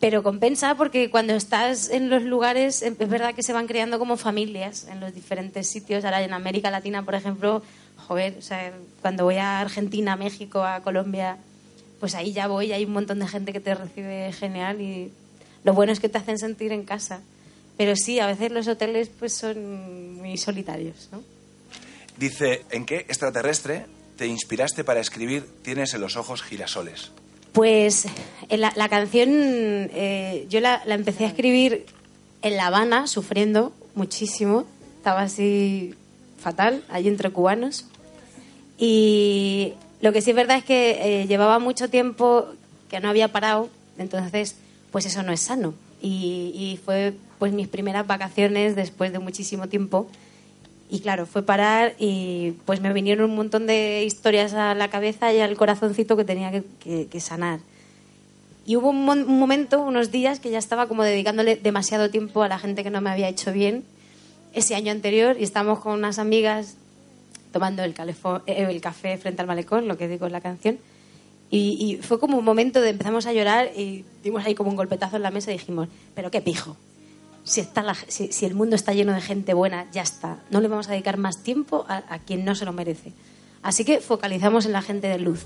[0.02, 4.00] Pero compensa porque cuando estás en los lugares, em, es verdad que se van creando
[4.00, 6.04] como familias en los diferentes sitios.
[6.04, 7.64] Ahora en América Latina, por ejemplo,
[8.06, 11.38] joder, o sea, cuando voy a Argentina, México, a Colombia,
[12.02, 15.10] pues ahí ya voy, hay un montón de gente que te recibe genial y
[15.64, 17.22] lo bueno es que te hacen sentir en casa.
[17.78, 21.24] Pero sí, a veces los hoteles pues son muy solitarios, ¿no?
[22.18, 23.86] Dice, ¿en qué extraterrestre
[24.18, 27.12] te inspiraste para escribir Tienes en los ojos girasoles?
[27.52, 28.06] Pues
[28.50, 31.86] la, la canción eh, yo la, la empecé a escribir
[32.42, 34.66] en La Habana, sufriendo muchísimo.
[34.98, 35.96] Estaba así
[36.40, 37.86] fatal, allí entre cubanos.
[38.78, 42.48] Y lo que sí es verdad es que eh, llevaba mucho tiempo
[42.90, 44.56] que no había parado, entonces
[44.92, 45.74] pues eso no es sano.
[46.02, 47.14] Y, y fue
[47.44, 50.08] pues mis primeras vacaciones después de muchísimo tiempo.
[50.90, 55.34] Y claro, fue parar y pues me vinieron un montón de historias a la cabeza
[55.34, 57.60] y al corazoncito que tenía que, sanar.
[58.66, 62.60] Y hubo un, momento, unos días, que ya estaba como dedicándole demasiado tiempo a la
[62.60, 63.84] gente que no me había hecho bien
[64.54, 66.78] ese año anterior y estábamos con unas amigas
[67.52, 67.94] tomando el,
[68.48, 70.80] eh, café frente al malecón, lo que digo en la canción.
[71.52, 74.78] Y, y fue como un momento de empezamos a llorar y dimos ahí como un
[74.78, 76.78] golpetazo en la mesa y dijimos, pero qué pijo.
[77.44, 80.38] Si, está si, el mundo está lleno de gente buena, ya está.
[80.50, 83.12] No le vamos a dedicar más tiempo a, a quien no se lo merece.
[83.62, 85.46] Así que focalizamos en la gente de luz.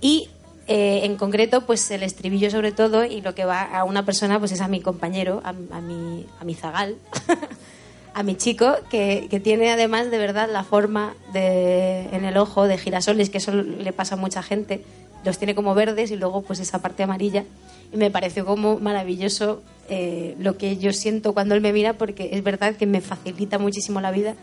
[0.00, 0.28] Y
[0.68, 4.38] eh, en concreto, pues el estribillo sobre todo y lo que va a una persona,
[4.40, 6.96] pues es a mi compañero, a, a mi, a mi zagal,
[8.14, 12.66] a mi chico, que, que tiene además de verdad la forma de, en el ojo
[12.66, 14.82] de girasoles, que eso le pasa a mucha gente.
[15.24, 17.44] Los tiene como verdes y luego pues esa parte amarilla.
[17.92, 22.30] Y me pareció como maravilloso eh, lo que yo siento cuando él me mira, porque
[22.32, 24.34] es verdad que me facilita muchísimo la vida,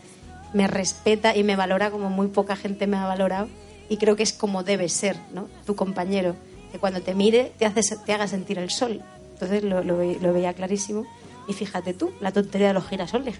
[0.52, 3.48] me respeta y me valora como muy poca gente me ha valorado.
[3.88, 5.48] Y creo que es como debe ser, ¿no?
[5.66, 6.34] Tu compañero,
[6.72, 9.02] que cuando te mire te, hace, te haga sentir el sol.
[9.34, 11.04] Entonces lo, lo, ve- lo veía clarísimo.
[11.46, 13.36] Y fíjate tú, la tontería de los girasoles,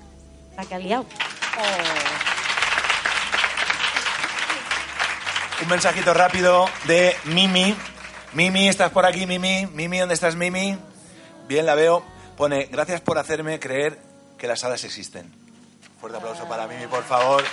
[0.58, 1.06] la que ha liado.
[5.62, 7.74] Un mensajito rápido de Mimi.
[8.34, 9.66] Mimi, ¿estás por aquí, Mimi?
[9.72, 10.76] Mimi, ¿dónde estás, Mimi?
[11.48, 12.02] Bien, la veo.
[12.36, 13.98] Pone, gracias por hacerme creer
[14.38, 15.32] que las hadas existen.
[16.00, 17.44] Fuerte aplauso para Mimi, por favor.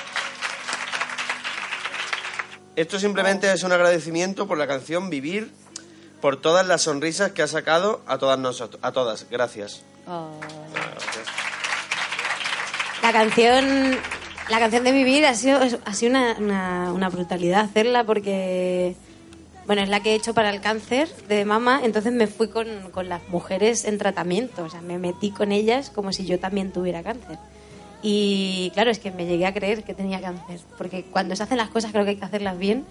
[2.75, 5.51] Esto simplemente es un agradecimiento por la canción Vivir,
[6.19, 9.27] por todas las sonrisas que ha sacado a todas nosotros, a todas.
[9.29, 9.83] Gracias.
[13.03, 13.97] La canción,
[14.49, 18.95] la canción de Vivir ha sido, ha sido una, una- una brutalidad hacerla porque,
[19.71, 22.67] bueno, es la que he hecho para el cáncer de mama, entonces me fui con,
[22.91, 26.73] con las mujeres en tratamiento, o sea, me metí con ellas como si yo también
[26.73, 27.37] tuviera cáncer.
[28.03, 31.55] Y claro, es que me llegué a creer que tenía cáncer, porque cuando se hacen
[31.55, 32.83] las cosas creo que hay que hacerlas bien.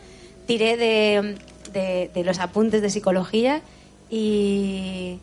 [0.46, 1.36] Tiré de,
[1.74, 3.60] de- de los apuntes de psicología
[4.08, 5.18] y...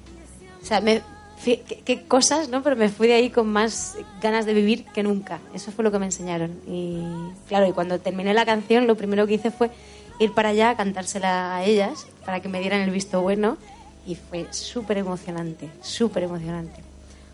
[0.62, 1.02] O sea, me,
[1.44, 2.62] qué, qué cosas, ¿no?
[2.62, 5.40] Pero me fui de ahí con más ganas de vivir que nunca.
[5.56, 6.52] Eso fue lo que me enseñaron.
[6.68, 7.02] Y
[7.48, 9.72] claro, y cuando terminé la canción, lo primero que hice fue
[10.20, 13.58] ir para allá a cantársela a ellas para que me dieran el visto bueno.
[14.06, 16.82] Y fue súper emocionante, súper emocionante.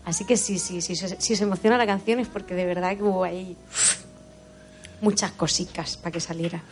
[0.04, 3.02] Así que sí, sí, sí, si, se emociona la canción es porque de verdad que
[3.02, 3.56] hubo ahí
[5.00, 6.62] muchas cositas para que saliera.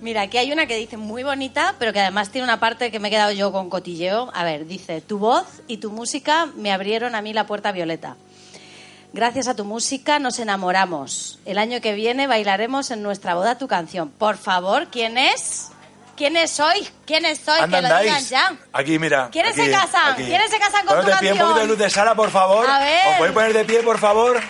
[0.00, 2.98] Mira, aquí hay una que dice muy bonita, pero que además tiene una parte que
[2.98, 4.30] me he quedado yo con cotilleo.
[4.34, 8.16] A ver, dice, tu voz y tu música me abrieron a mí la puerta violeta.
[9.12, 11.38] Gracias a tu música nos enamoramos.
[11.44, 14.08] El año que viene bailaremos en nuestra boda tu canción.
[14.10, 15.68] Por favor, ¿quién es?
[16.16, 16.92] ¿Quiénes sois?
[17.04, 17.60] ¿Quiénes sois?
[17.64, 18.30] Que lo digan andáis.
[18.30, 18.56] ya.
[18.72, 19.28] Aquí, mira.
[19.30, 20.12] ¿Quiénes aquí, se casan?
[20.12, 20.24] aquí.
[20.24, 22.30] ¿Quiénes se casan con Poneros tu de pie, un poquito de luz de sala, por
[22.30, 22.68] favor.
[22.68, 23.08] A ver.
[23.08, 24.40] ¿Os podéis poner de pie, por favor?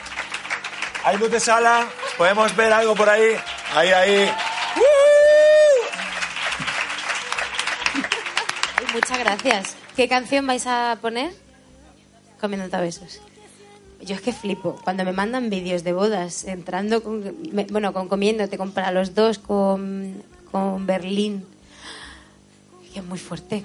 [1.04, 1.86] ¿Hay luz de sala?
[2.16, 3.34] ¿Podemos ver algo por ahí?
[3.74, 4.32] Ahí, ahí.
[8.94, 9.76] Muchas gracias.
[9.96, 11.32] ¿Qué canción vais a poner?
[12.40, 13.20] Comiendo besos.
[14.04, 14.76] Yo es que flipo.
[14.84, 17.36] Cuando me mandan vídeos de bodas, entrando con.
[17.52, 21.46] me- bueno, con comiéndote, con para los dos, con, con Berlín.
[22.94, 23.64] Y es muy fuerte.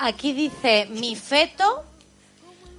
[0.00, 1.84] Aquí dice mi feto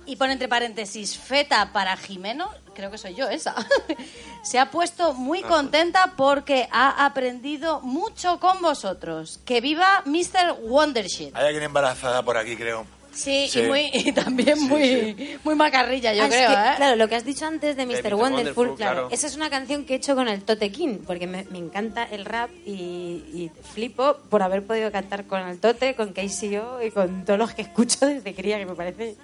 [0.05, 3.55] y pone entre paréntesis feta para Jimeno, creo que soy yo esa.
[4.43, 9.39] Se ha puesto muy contenta porque ha aprendido mucho con vosotros.
[9.45, 10.57] Que viva Mr.
[10.61, 11.35] Wondershit.
[11.35, 12.85] Hay alguien embarazada por aquí, creo.
[13.13, 13.59] Sí, Sí.
[13.61, 16.73] Y, muy, y también Sí, muy, muy macarrilla, yo Ah, es creo, que, ¿eh?
[16.77, 18.03] Claro, lo que has dicho antes de Mr.
[18.03, 18.13] Mr.
[18.15, 18.93] Wonderful, Wonderful, claro.
[18.93, 19.07] claro.
[19.11, 22.03] Esa es una canción que he hecho con el Tote King, porque me, me encanta
[22.05, 26.91] el rap y, y flipo por haber podido cantar con el Tote, con KCO y
[26.91, 29.15] con todos los que escucho desde cría, que me parece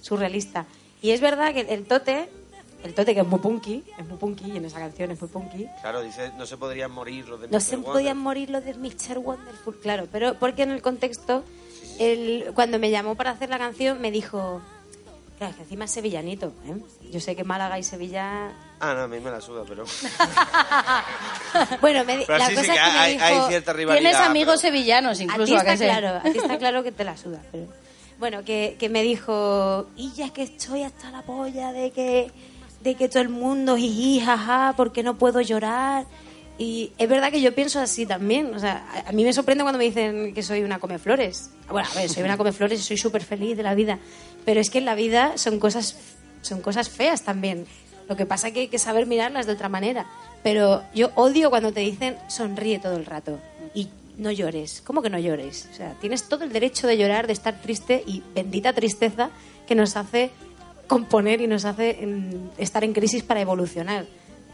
[0.00, 0.66] surrealista.
[1.02, 2.28] Y es verdad que el Tote,
[2.84, 5.28] el Tote que es muy punky, es muy punky, y en esa canción es muy
[5.30, 7.60] punky, Claro, dice, no se podrían morir los de no Mr.
[7.62, 7.92] se Wonder.
[7.92, 9.18] podían morir los de Mr.
[9.18, 11.44] Wonderful, claro, pero porque en el contexto,
[12.00, 14.60] él, cuando me llamó para hacer la canción, me dijo,
[15.38, 16.76] claro, es que encima es sevillanito, ¿eh?
[17.12, 18.52] Yo sé que Málaga y Sevilla...
[18.80, 19.84] Ah, no, a mí me la suda, pero...
[21.80, 23.24] Bueno, me, Pero la sí, cosa sí es que que me dijo...
[23.24, 24.00] hay cierta rivalidad.
[24.10, 25.84] Tienes amigos pero- sevillanos, a ti incluso, ¿a está que sí?
[25.84, 27.66] claro, a ti está claro que te la suda, pero...
[28.18, 32.30] Bueno, que, que me dijo, y ya que estoy hasta la polla de que,
[32.82, 36.04] de que todo el mundo jiji, jaja, porque no puedo llorar.
[36.60, 38.54] Y es verdad que yo pienso así también.
[38.54, 41.48] O sea, a, mí me sorprende cuando me dicen que soy una comeflores.
[41.70, 43.98] Bueno, a ver, soy una comeflores y soy súper feliz de la vida.
[44.44, 45.96] Pero es que en la vida son cosas,
[46.42, 47.64] son cosas feas también.
[48.10, 50.04] Lo que pasa es que hay que saber mirarlas de otra manera.
[50.42, 53.38] Pero yo odio cuando te dicen sonríe todo el rato
[53.72, 53.88] y
[54.18, 54.82] no llores.
[54.84, 55.66] ¿Cómo que no llores?
[55.72, 59.30] O sea, tienes todo el derecho de llorar, de estar triste y bendita tristeza
[59.66, 60.30] que nos hace
[60.88, 64.04] componer y nos hace mm, estar en crisis para evolucionar.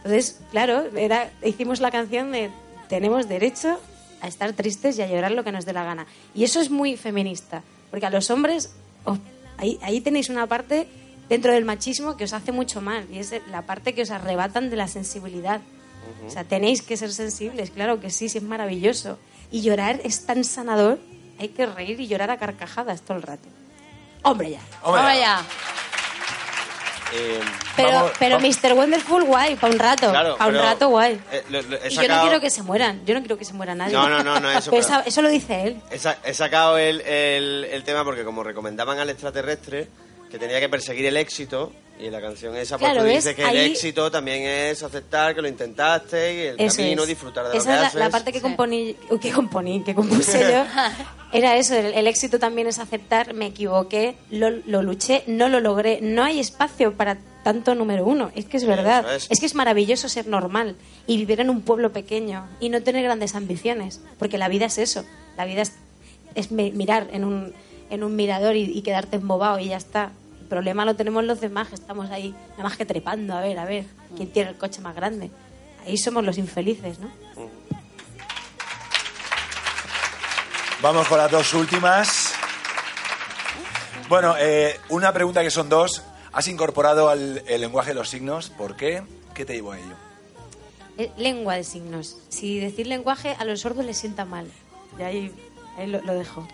[0.06, 2.48] Entonces, claro, era, hicimos la canción de
[2.88, 3.80] tenemos derecho
[4.20, 6.06] a estar tristes y a llorar lo que nos dé la gana.
[6.32, 8.70] Y eso es muy feminista, porque a los hombres,
[9.56, 10.86] ahí, ahí tenéis una parte
[11.28, 14.70] dentro del machismo que os hace mucho mal, y es la parte que os arrebatan
[14.70, 15.60] de la sensibilidad.
[16.24, 19.18] O sea, tenéis que ser sensibles, claro que sí, sí es maravilloso.
[19.50, 21.00] Y llorar es tan sanador,
[21.40, 23.48] hay que reír y llorar a carcajadas todo el rato.
[24.22, 24.60] Hombre ya.
[24.84, 25.42] Hombre, allá.
[27.12, 27.40] Eh,
[27.76, 28.56] Pero, Vamos, pero vamos.
[28.62, 28.72] Mr.
[28.74, 30.10] Wonderful guay, para un rato.
[30.10, 31.20] Claro, para un pero, rato guay.
[31.30, 33.44] eh, lo- lo- y yo no sacado- quiero que se mueran, yo no quiero que
[33.44, 33.92] se muera nadie.
[33.92, 35.80] No, no, no, no, eso, Pero pero- esa- eso lo dice él.
[36.24, 39.88] He sacado el, el- el tema porque como recomendaban al extraterrestre
[40.30, 43.16] que tenía que perseguir el éxito y la canción esa Claro, ¿ves?
[43.24, 47.02] dices que Ahí- el éxito también es aceptar que lo intentaste y el Eso camino,
[47.02, 47.08] es.
[47.08, 48.00] disfrutar de lo Esa que es la, haces.
[48.00, 50.64] la parte que componí, que componí, que compuse yo.
[51.32, 55.60] Era eso, el, el éxito también es aceptar, me equivoqué, lo, lo luché, no lo
[55.60, 56.00] logré.
[56.02, 58.30] No hay espacio para tanto número uno.
[58.34, 59.04] Es que es verdad.
[59.14, 59.40] Eso es.
[59.40, 63.34] que es maravilloso ser normal y vivir en un pueblo pequeño y no tener grandes
[63.34, 64.00] ambiciones.
[64.18, 65.04] Porque la vida es eso.
[65.36, 65.72] La vida es,
[66.34, 67.54] es mi- mirar en un,
[67.90, 70.12] en un mirador y, y quedarte embobado y ya está.
[70.40, 73.58] El problema lo tenemos los demás, que estamos ahí nada más que trepando, a ver,
[73.58, 73.84] a ver,
[74.16, 75.30] quién tiene el coche más grande.
[75.84, 77.10] Ahí somos los infelices, ¿no?
[80.82, 82.34] Vamos con las dos últimas.
[84.08, 86.02] Bueno, eh, una pregunta que son dos.
[86.32, 88.50] ¿Has incorporado al, el lenguaje de los signos?
[88.50, 89.02] ¿Por qué?
[89.34, 89.94] ¿Qué te llevó a ello?
[90.98, 92.18] Eh, Lengua de signos.
[92.28, 94.46] Si decir lenguaje a los sordos les sienta mal.
[94.98, 95.32] Y ahí,
[95.78, 96.46] ahí lo, lo dejo.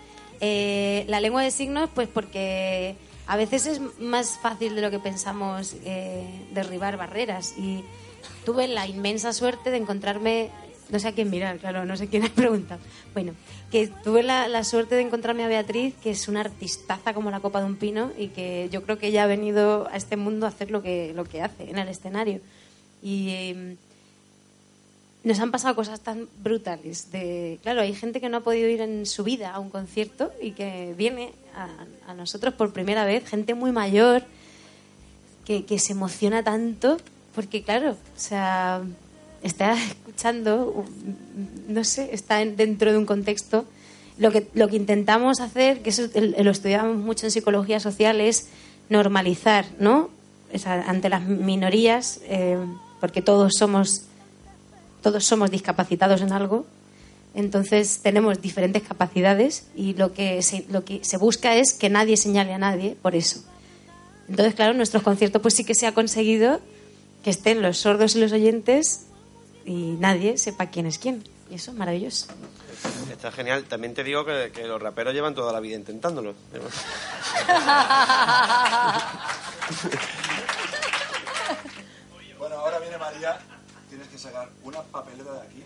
[0.45, 2.97] Eh, la lengua de signos, pues porque
[3.28, 7.55] a veces es más fácil de lo que pensamos eh, derribar barreras.
[7.57, 7.84] Y
[8.45, 10.51] tuve la inmensa suerte de encontrarme,
[10.90, 12.80] no sé a quién mirar, claro, no sé quién ha preguntado.
[13.14, 13.34] Bueno,
[13.70, 17.61] que tuve la, suerte de encontrarme a Beatriz, que es una artistaza como la copa
[17.61, 20.49] de un pino y que yo creo que ella ha venido a este mundo a
[20.49, 22.40] hacer lo que, lo que hace en el escenario.
[23.01, 23.28] Y.
[23.30, 23.76] eh,
[25.24, 27.10] nos han pasado cosas tan brutales.
[27.12, 30.32] De, claro, hay gente que no ha podido ir en su vida a un concierto
[30.40, 34.24] y que viene a, a nosotros por primera vez, gente muy mayor
[35.44, 36.98] que, que se emociona tanto
[37.34, 38.82] porque, claro, o sea,
[39.42, 40.84] está escuchando,
[41.68, 43.64] no sé, está en- dentro de un contexto.
[44.18, 48.48] Lo que, lo que intentamos hacer, que eso lo estudiamos mucho en psicología social, es
[48.90, 50.10] normalizar, ¿no?
[50.54, 52.58] O sea, ante las minorías, eh,
[53.00, 54.02] porque todos somos
[55.03, 56.64] todos somos discapacitados en algo,
[57.34, 62.16] entonces tenemos diferentes capacidades y lo que se, lo que se busca es que nadie
[62.16, 63.42] señale a nadie por eso.
[64.28, 66.61] Entonces, claro, en nuestros conciertos pues sí que se ha conseguido
[67.24, 69.07] que estén los sordos y los oyentes
[69.64, 71.24] y nadie sepa quién es quién.
[71.50, 72.26] Y eso es maravilloso.
[73.11, 73.64] Está genial.
[73.64, 76.34] También te digo que, que los raperos llevan toda la vida intentándolo.
[82.38, 83.38] Bueno, ahora viene María.
[83.93, 85.64] Tienes que sacar una papeleta de aquí.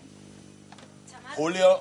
[1.36, 1.80] Julio.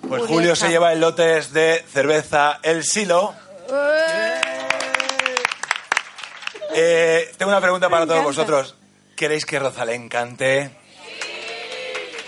[0.00, 3.32] Pues Julio Julio se lleva el lotes de cerveza El Silo.
[6.74, 8.74] Eh, tengo una pregunta para todos vosotros.
[9.14, 10.76] ¿Queréis que Rosalén cante?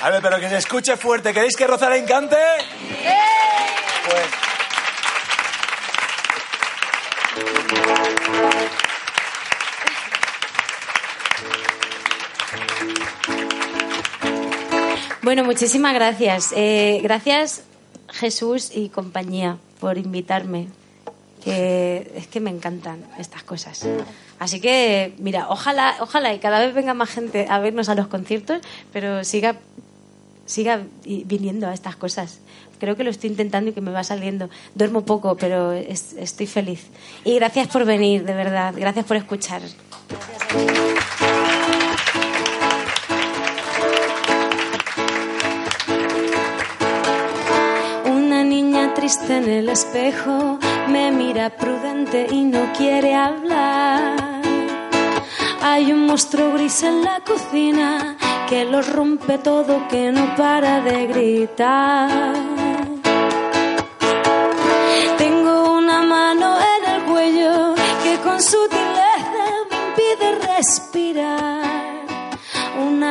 [0.03, 1.35] A ver, pero que se escuche fuerte.
[1.35, 2.37] ¿Queréis que Rosalén cante?
[4.09, 4.45] Pues...
[15.37, 16.55] Bueno, muchísimas gracias.
[16.57, 17.61] Eh, gracias
[18.09, 20.68] Jesús y compañía por invitarme.
[21.45, 23.87] Que es que me encantan estas cosas.
[24.39, 28.07] Así que, mira, ojalá, ojalá y cada vez venga más gente a vernos a los
[28.07, 28.62] conciertos,
[28.95, 29.57] pero siga,
[30.47, 32.39] siga viniendo a estas cosas.
[32.80, 34.49] Creo que lo estoy intentando y que me va saliendo.
[34.74, 36.87] Duermo poco, pero es- estoy feliz.
[37.26, 38.72] Y gracias por venir, de verdad.
[38.74, 39.61] Gracias por escuchar.
[49.47, 54.42] En el espejo me mira prudente y no quiere hablar.
[55.62, 58.16] Hay un monstruo gris en la cocina
[58.49, 62.34] que lo rompe todo, que no para de gritar.
[65.16, 71.65] Tengo una mano en el cuello que con sutileza me impide respirar.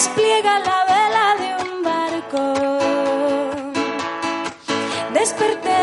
[0.00, 2.42] despliega la vela de un barco.
[5.12, 5.82] Desperté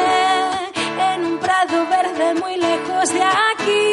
[1.12, 3.84] en un prado verde muy lejos de aquí.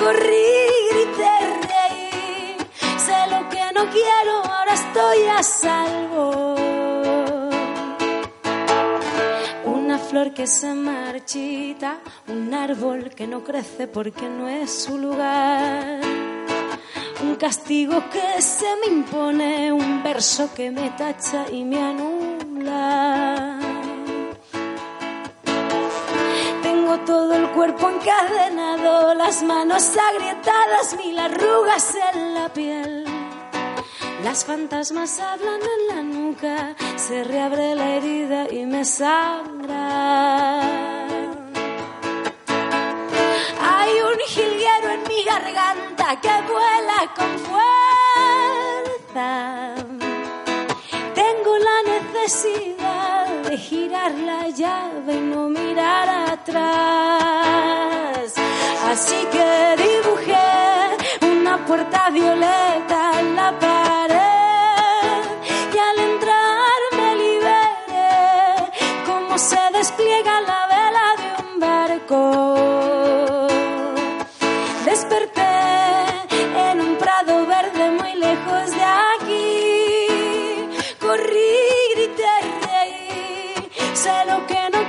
[0.00, 0.50] Corrí,
[0.92, 1.34] grité,
[1.72, 2.56] reí.
[3.06, 6.54] Sé lo que no quiero, ahora estoy a salvo.
[9.64, 11.98] Una flor que se marchita,
[12.28, 16.27] un árbol que no crece porque no es su lugar.
[17.38, 23.60] Castigo que se me impone, un verso que me tacha y me anula.
[26.62, 33.04] Tengo todo el cuerpo encadenado, las manos agrietadas, mil arrugas en la piel.
[34.24, 40.60] Las fantasmas hablan en la nuca, se reabre la herida y me sangra.
[43.60, 44.77] Hay un jilguero
[45.18, 49.30] mi garganta que vuela con fuerza.
[51.20, 57.66] Tengo la necesidad de girar la llave y no mirar atrás.
[58.90, 59.48] Así que
[59.86, 60.48] dibujé
[61.34, 62.87] una puerta violeta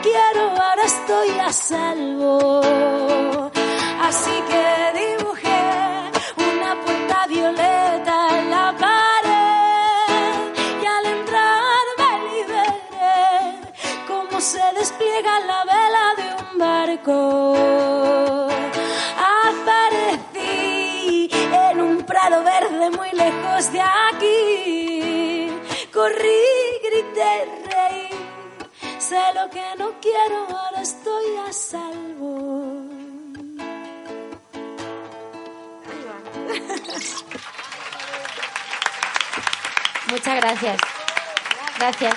[0.01, 2.61] quiero, ahora estoy a salvo.
[4.01, 4.65] Así que
[4.99, 5.63] dibujé
[6.37, 10.33] una puerta violeta en la pared.
[10.81, 13.39] Y al entrar me liberé
[14.07, 17.17] como se despliega la vela de un barco.
[19.47, 21.29] Aparecí
[21.69, 25.51] en un prado verde muy lejos de aquí.
[25.93, 26.43] Corrí,
[26.83, 27.58] grité.
[29.09, 32.85] Sé lo que no quiero, ahora estoy a salvo.
[40.11, 40.77] Muchas gracias.
[41.79, 42.13] Gracias.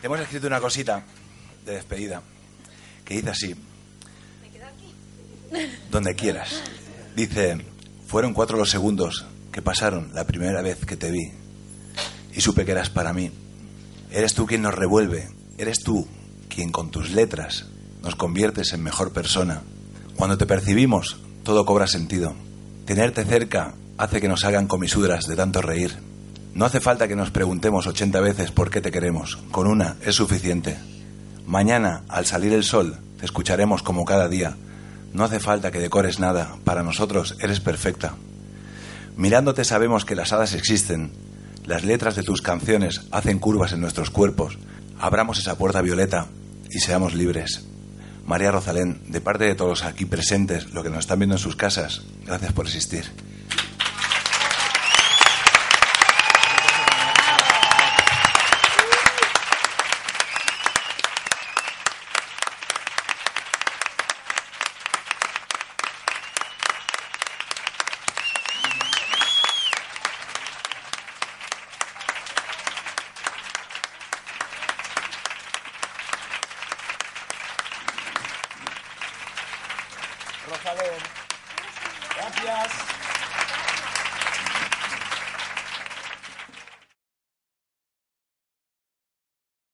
[0.00, 1.02] Te hemos escrito una cosita
[1.66, 2.22] de despedida
[3.06, 3.54] que dice así.
[5.90, 6.62] Donde quieras.
[7.14, 7.64] Dice,
[8.06, 11.32] fueron cuatro los segundos que pasaron la primera vez que te vi
[12.34, 13.30] y supe que eras para mí.
[14.10, 16.06] Eres tú quien nos revuelve, eres tú
[16.48, 17.66] quien con tus letras
[18.02, 19.62] nos conviertes en mejor persona.
[20.16, 22.34] Cuando te percibimos, todo cobra sentido.
[22.84, 25.96] Tenerte cerca hace que nos hagan comisuras de tanto reír.
[26.54, 29.36] No hace falta que nos preguntemos 80 veces por qué te queremos.
[29.50, 30.76] Con una es suficiente.
[31.46, 34.56] Mañana, al salir el sol, te escucharemos como cada día.
[35.12, 36.56] No hace falta que decores nada.
[36.64, 38.14] Para nosotros eres perfecta.
[39.16, 41.12] Mirándote sabemos que las hadas existen.
[41.64, 44.58] Las letras de tus canciones hacen curvas en nuestros cuerpos.
[44.98, 46.26] Abramos esa puerta violeta
[46.68, 47.64] y seamos libres.
[48.24, 51.54] María Rosalén, de parte de todos aquí presentes, lo que nos están viendo en sus
[51.54, 53.04] casas, gracias por existir.